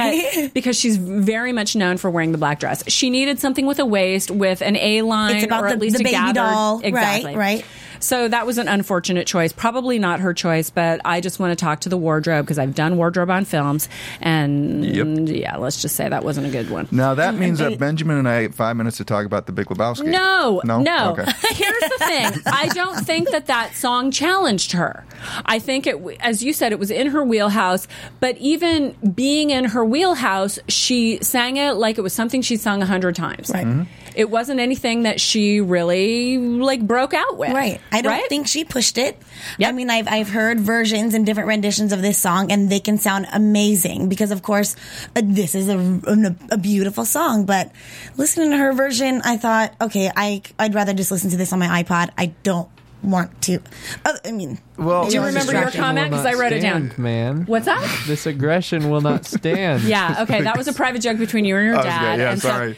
[0.44, 3.80] but because she's very much known for wearing the black dress, she needed something with
[3.80, 6.12] a waist with an A line It's about or the- at least the a baby
[6.16, 7.66] gathered, doll, right, exactly, right.
[8.02, 9.54] So that was an unfortunate choice.
[9.54, 12.76] Probably not her choice, but I just want to talk to the wardrobe because I've
[12.76, 13.88] done wardrobe on films,
[14.20, 15.30] and Yep.
[15.30, 16.88] yeah, let's just say that wasn't a good one.
[16.92, 19.68] Now that means that Benjamin and I have five minutes to talk about the Big
[19.68, 20.06] Lebowski.
[20.06, 21.12] No, no, no.
[21.12, 21.24] Okay.
[21.54, 22.32] Here's the thing.
[22.48, 25.06] I don't think that that song challenged her.
[25.46, 27.88] I think it, as you said, it was in her wheelhouse.
[28.20, 32.82] But even being in her wheelhouse, she sang it like it was something she'd sung
[32.82, 33.52] a hundred times.
[33.54, 33.66] Right.
[33.66, 33.84] Mm-hmm.
[34.14, 37.54] It wasn't anything that she really like broke out with.
[37.54, 37.80] Right.
[37.92, 38.30] I don't right?
[38.30, 39.18] think she pushed it.
[39.58, 39.70] Yep.
[39.70, 42.98] I mean, I've I've heard versions and different renditions of this song, and they can
[42.98, 44.76] sound amazing because, of course,
[45.16, 47.46] uh, this is a, a, a beautiful song.
[47.46, 47.72] But
[48.18, 51.60] listening to her version, I thought, okay, I I'd rather just listen to this on
[51.60, 52.12] my iPod.
[52.18, 52.70] I don't
[53.04, 53.60] want to.
[54.06, 56.12] Uh, I mean, Well, Do you remember your comment?
[56.12, 56.94] Because I not wrote it down.
[56.98, 58.04] Man, What's that?
[58.06, 59.82] this aggression will not stand.
[59.92, 60.18] Yeah.
[60.22, 60.42] Okay.
[60.44, 62.16] That was a private joke between you and your I was dad.
[62.18, 62.22] good.
[62.22, 62.78] Yeah, and so- sorry.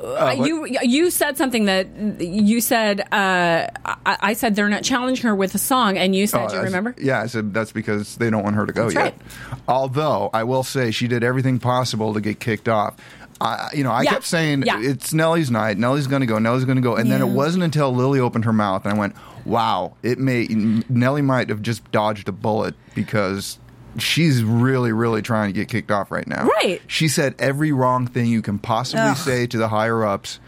[0.00, 1.88] Uh, you you said something that
[2.20, 3.00] you said.
[3.12, 6.54] Uh, I, I said they're not challenging her with a song, and you said, Oh,
[6.54, 9.02] you remember?" Yeah, I said that's because they don't want her to go That's yet.
[9.02, 9.60] right.
[9.66, 12.96] Although I will say she did everything possible to get kicked off.
[13.40, 14.10] I, you know, I Yeah.
[14.12, 14.80] kept saying Yeah.
[14.80, 15.78] it's Nellie's night.
[15.78, 16.38] Nellie's going to go.
[16.38, 16.96] Nellie's going to go.
[16.96, 20.46] And then it wasn't until Lily opened her mouth and I went, "Wow!" It may
[20.88, 23.58] Nellie might have just dodged a bullet because
[24.02, 26.46] she's really, really trying to get kicked off right now.
[26.46, 26.80] Right.
[26.86, 29.16] She said every wrong thing you can possibly Ugh.
[29.16, 30.40] say to the higher ups.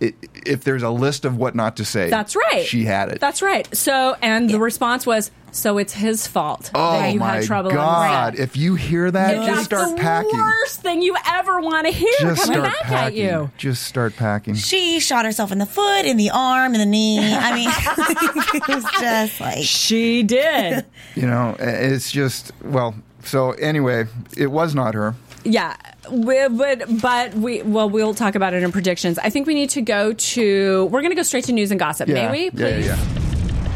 [0.00, 0.14] It,
[0.46, 2.64] if there's a list of what not to say, That's right.
[2.64, 3.20] She had it.
[3.20, 3.68] That's right.
[3.76, 7.70] So, and the response was, "So it's his fault Oh that you my had trouble
[7.70, 8.30] God!
[8.32, 10.38] on set." If you hear that, And just that's start the packing.
[10.38, 13.24] worst thing you ever want to hear Just coming start back packing.
[13.26, 13.50] at you.
[13.58, 14.54] Just start packing.
[14.54, 17.18] She shot herself in the foot, in the arm, in the knee.
[17.34, 17.68] I mean,
[18.54, 20.84] it was just like She did.
[21.14, 22.94] You know, it's just well.
[23.22, 25.14] So anyway, it was not her.
[25.44, 25.76] Yeah,
[26.10, 29.18] we, but but we well we'll talk about it in predictions.
[29.18, 30.84] I think we need to go to.
[30.86, 32.08] We're going to go straight to news and gossip.
[32.08, 32.44] Yeah, May we?
[32.44, 32.86] yeah, Please?
[32.86, 32.96] yeah,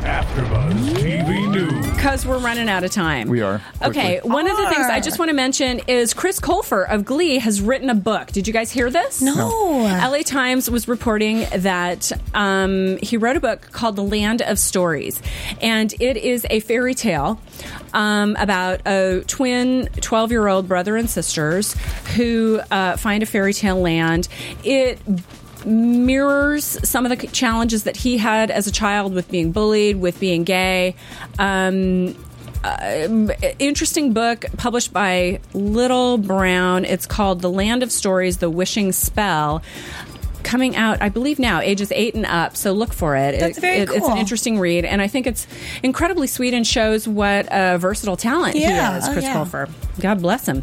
[0.03, 0.22] yeah.
[0.22, 0.58] AfterBuzz TV News.
[1.99, 3.29] Because we're running out of time.
[3.29, 4.31] We are, Okay, quickly.
[4.31, 7.61] one of the things I just want to mention is Chris Colfer of Glee has
[7.61, 8.29] written a book.
[8.29, 9.21] Did you guys hear this?
[9.21, 9.49] no.
[9.83, 15.21] LA Times was reporting that um, he wrote a book called The Land of Stories.
[15.61, 17.41] And it is a fairy tale
[17.93, 21.75] um, about a twin 12 year old brother and sisters
[22.15, 24.29] who uh, find a fairy tale land.
[24.63, 25.01] It
[25.69, 30.19] mirrors some of the challenges that he had as a child with being bullied, with
[30.19, 30.97] being gay.
[31.39, 32.16] Um,
[32.64, 36.85] uh, interesting book published by Little Brown.
[36.85, 39.62] It's called The Land of Stories: The Wishing Spell.
[40.43, 42.57] Coming out, I believe now, ages eight and up.
[42.57, 43.39] So look for it.
[43.39, 45.47] That's It- very it- It's an interesting read, and I think it's
[45.82, 49.09] incredibly sweet and shows what a versatile talent Yeah, he is.
[49.09, 49.34] oh, Chris yeah.
[49.34, 49.68] Colfer.
[50.01, 50.62] God bless him.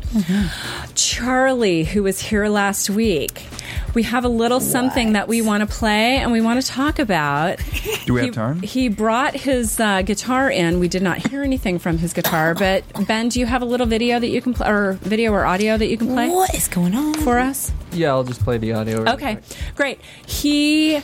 [0.95, 3.45] Charlie, who was here last week.
[3.93, 6.99] We have a little something that we want to play and we want to talk
[6.99, 7.59] about.
[8.05, 8.61] Do we have He- time?
[8.61, 10.79] He brought his uh, guitar in.
[10.79, 13.85] We did not hear anything from his guitar, but Ben, do you have a little
[13.87, 16.67] video that you can play, or video or audio that you can play What is
[16.67, 17.13] going on?
[17.15, 17.71] for us?
[17.93, 19.01] Yeah, I'll just play the audio.
[19.03, 19.43] real Okay, quick.
[19.75, 19.99] Great.
[20.25, 21.01] He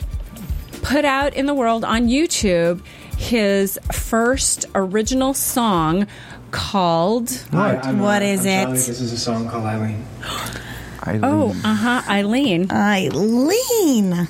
[0.82, 2.82] put out in the world on YouTube
[3.16, 6.06] his first original song
[6.50, 8.72] called Hi, I'm, What uh, is I'm it?
[8.72, 10.02] This is a song called Aylin.
[11.04, 12.66] I Oh, uh huh, Aylin.
[12.66, 14.28] Aylin.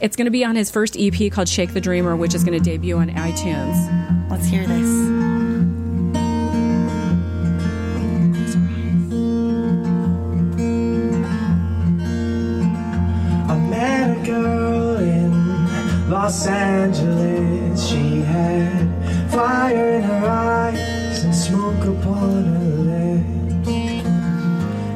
[0.00, 2.56] It's going to be on his first EP called Shake the Dreamer, which is going
[2.56, 4.30] to debut on iTunes.
[4.30, 5.19] Let's hear this.
[16.22, 17.88] Los Angeles.
[17.88, 24.04] She had fire in her eyes and smoke upon her lips.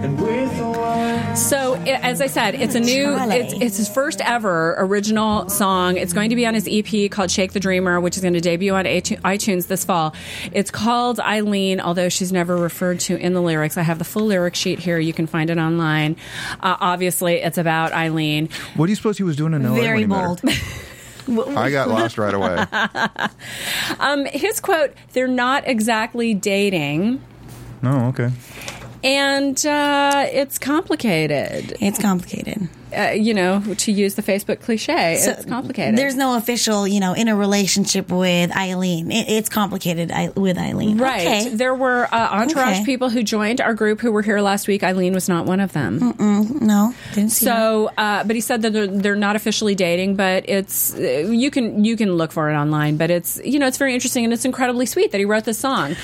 [0.04, 4.74] And with a So, as I said, it's a new, it's, it's his first ever
[4.76, 5.96] original song.
[5.96, 8.42] It's going to be on his EP called Shake the Dreamer, which is going to
[8.42, 10.14] debut on iTunes this fall.
[10.52, 13.78] It's called Aylin, although she's never referred to in the lyrics.
[13.78, 14.98] I have the full lyric sheet here.
[14.98, 16.16] You can find it online.
[16.60, 18.52] Uh, obviously, it's about Aylin.
[18.76, 19.74] What do you suppose he was doing in LA?
[19.74, 20.42] Very when he met bold.
[21.26, 21.42] her?
[21.58, 22.64] I got lost right away.
[24.00, 27.22] Um, his quote, they're not exactly dating.
[27.82, 28.30] Oh, okay.
[29.02, 32.68] And uh, it's complicated, It's complicated.
[32.94, 35.16] Uh, you know, to use the Facebook cliche.
[35.16, 35.96] So it's complicated.
[35.98, 39.12] There's no official, you know, in a relationship with Aylin.
[39.12, 41.00] It, it's complicated I, with Aylin.
[41.00, 41.26] Right.
[41.26, 41.48] Okay.
[41.50, 42.84] There were uh, entourage Okay.
[42.84, 44.82] people who joined our group who were here last week.
[44.82, 46.14] Aylin was not one of them.
[46.18, 47.44] No, didn't see.
[47.46, 51.50] So, uh, but he said that they're, they're not officially dating, but it's uh, you
[51.50, 52.96] can you can look for it online.
[52.96, 55.58] But it's you know it's very interesting and it's incredibly sweet that he wrote this
[55.58, 55.96] song.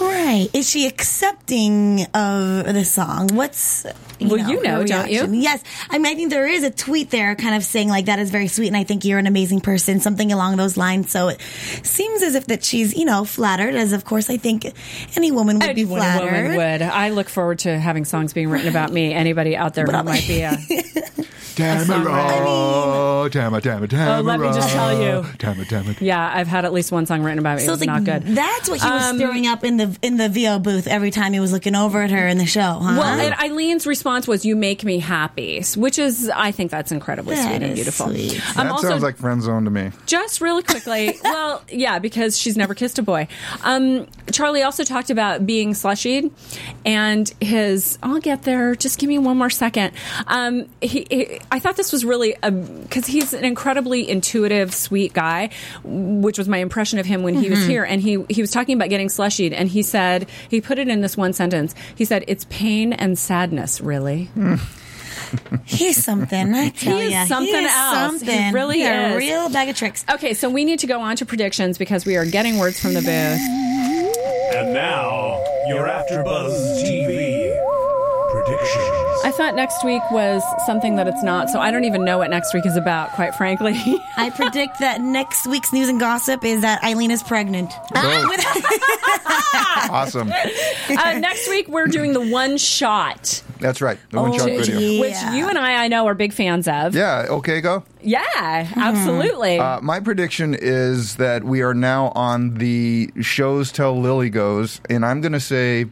[0.00, 0.48] Right.
[0.52, 3.28] Is she accepting of the song?
[3.34, 3.84] What's
[4.18, 5.26] you Well, know, you know, don't you?
[5.32, 8.18] Yes, I mean, I think there is a tweet there, kind of saying like that
[8.18, 11.10] is very sweet, and I think you're an amazing person, something along those lines.
[11.10, 11.40] So it
[11.82, 14.66] seems as if that she's, you know, flattered, as of course I think
[15.16, 16.24] any woman would be flattered.
[16.32, 16.82] woman would.
[16.82, 19.12] I look forward to having songs being written about me.
[19.14, 20.56] Anybody out there who might be a
[21.58, 24.18] Tamara, Tamara, Tamara, Tamara.
[24.18, 25.24] Oh, let me just tell you.
[25.38, 25.96] Tamara, Tamara.
[26.00, 26.30] yeah.
[26.34, 27.64] I've had at least one song written about me.
[27.64, 28.34] So it it's was like not good.
[28.36, 31.32] that's what he was Um, stirring up in the in the VO booth every time
[31.32, 32.60] he was looking over at her in the show.
[32.60, 32.96] Huh?
[32.98, 37.34] Well, and Aylin's response was, "You make me happy," which is, I think, that's incredibly
[37.34, 38.06] That sweet and beautiful.
[38.08, 38.40] sweet.
[38.54, 39.90] That Um, also, sounds like friend zone to me.
[40.06, 43.28] just really quickly, well, yeah, because she's never kissed a boy.
[43.64, 46.30] Um, Charlie also talked about being slushied
[46.84, 47.98] and his.
[48.02, 48.74] I'll get there.
[48.74, 49.92] Just give me one more second.
[50.26, 55.12] Um, he, he, I thought this was really um, because he's an incredibly intuitive, sweet
[55.12, 55.50] guy,
[55.84, 57.70] which was my impression of him when he was mm-hmm.
[57.70, 57.84] here.
[57.84, 61.00] And he he was talking about getting slushied, and he said he put it in
[61.00, 61.74] this one sentence.
[61.94, 64.30] He said, "It's pain and sadness, really."
[65.64, 66.54] he's something.
[66.54, 67.24] I tell is ya.
[67.26, 68.20] something he is else.
[68.20, 68.52] He Something.
[68.52, 69.16] really a is.
[69.16, 70.04] real bag of tricks.
[70.10, 72.94] Okay, so we need to go on to predictions because we are getting words from
[72.94, 73.40] the booth.
[74.56, 77.54] And now, your AfterBuzz TV
[78.32, 78.97] predictions.
[79.24, 82.30] I thought next week was something that it's not, so I don't even know what
[82.30, 83.74] next week is about, quite frankly.
[84.16, 87.72] I predict that next week's news and gossip is that Aylin is pregnant.
[89.90, 90.30] Awesome.
[90.30, 93.98] uh, next week, we're doing the one shot, That's right.
[94.10, 94.78] The one shot Oh, video.
[94.78, 95.00] gee.
[95.00, 96.94] which you and I, I know, are big fans of.
[96.94, 97.26] Yeah.
[97.28, 97.60] Okay.
[97.60, 97.84] Go.
[98.02, 98.22] Yeah,
[98.76, 99.58] absolutely.
[99.58, 105.04] Uh, my prediction is that we are now on the shows Tell Lily goes, and
[105.06, 105.86] I'm going to say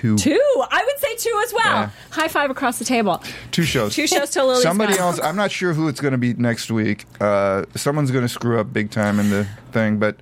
[0.00, 0.16] two.
[0.16, 0.40] two.
[0.70, 1.64] I would say two as well.
[1.80, 1.90] Yeah.
[2.10, 3.22] High five across the table.
[3.50, 3.94] Two shows.
[3.94, 5.02] Two shows till Lily's Somebody gone.
[5.14, 5.20] else.
[5.22, 7.04] I'm not sure who it's going to be next week.
[7.20, 10.16] Uh, someone's going to screw up big time in the thing, but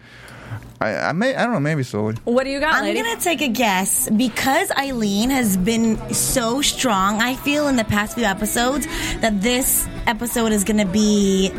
[0.81, 1.35] I, I may.
[1.35, 1.61] I don't know.
[1.61, 2.17] Maybe slowly.
[2.25, 3.01] What do you got, I'm lady?
[3.01, 7.23] gonna take a guess because Aylin has been so strong.
[7.23, 8.87] I feel in the past few episodes
[9.21, 11.51] that this episode is gonna be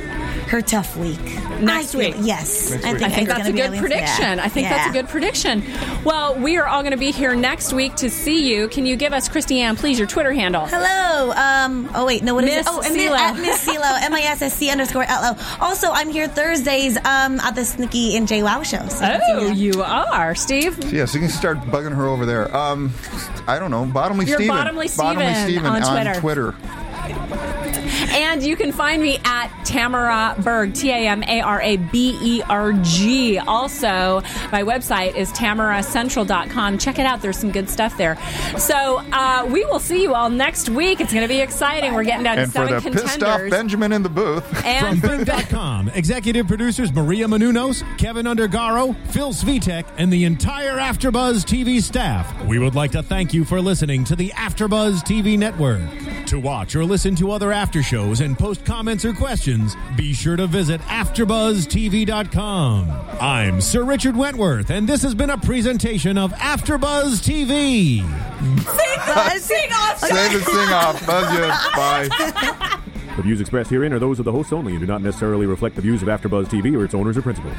[0.56, 1.20] her tough week.
[1.60, 2.16] Next I feel- week.
[2.22, 2.72] yes.
[2.72, 4.38] Next I think, I think that's a good prediction.
[4.38, 4.44] yeah.
[4.46, 5.64] I think that's a good prediction.
[6.06, 8.68] Well, we are all going to be here next week to see you.
[8.70, 10.66] Can you give us, Christiane, please, your Twitter handle?
[10.66, 11.32] Hello.
[11.34, 11.90] Um.
[11.94, 12.24] Oh wait.
[12.24, 12.34] No.
[12.36, 12.72] What is Miss it?
[12.72, 13.18] Oh, and CeeLo.
[13.18, 14.02] at Miss CeeLo.
[14.04, 15.58] M I S S C underscore L O.
[15.62, 16.98] Also, I'm here Thursdays.
[16.98, 18.88] Um, at the Snooki and JWoww show.
[18.88, 19.54] So that's- Oh, yeah.
[19.54, 20.78] you are, Steve.
[20.94, 22.56] Yeah, so you can start bugging her over there.
[22.56, 22.94] Um,
[23.48, 23.86] I don't know.
[23.86, 24.56] Bottomly You're Steven.
[24.56, 26.56] Bottomly Steven Steven on on Twitter.
[27.28, 27.76] Twitter.
[28.16, 32.18] And you can find me at Tamara Berg, T A M A R A B
[32.22, 33.40] E R G.
[33.40, 34.22] Also,
[34.52, 36.78] my website is tamaracentral.com.
[36.78, 37.22] Check it out.
[37.22, 38.18] There's some good stuff there.
[38.58, 41.00] So uh, we will see you all next week.
[41.02, 41.94] It's going to be exciting.
[41.94, 43.04] We're getting down And to for seven the contenders.
[43.12, 44.66] pissed off Benjamin in the booth.
[44.66, 51.44] and From Bing.com, executive producers Maria Menounos, Keven Undergaro, Phil Svitek, and the entire Afterbuzz
[51.46, 52.44] TV staff.
[52.46, 55.82] We would like to thank you for listening to the Afterbuzz TV network.
[56.28, 60.36] To watch or listen to other after shows and post comments or questions, be sure
[60.36, 62.92] to visit AfterBuzzTV.com.
[63.22, 68.00] I'm Sir Richard Wentworth, and this has been a presentation of Afterbuzz TV.
[69.40, 70.00] sing off.
[70.00, 71.06] Save and sing off.
[71.06, 71.48] Buzz you.
[71.76, 72.10] Bye.
[73.16, 75.76] The views expressed herein are those of the hosts only and do not necessarily reflect
[75.76, 77.56] the views of AfterBuzz TV or its owners or principals.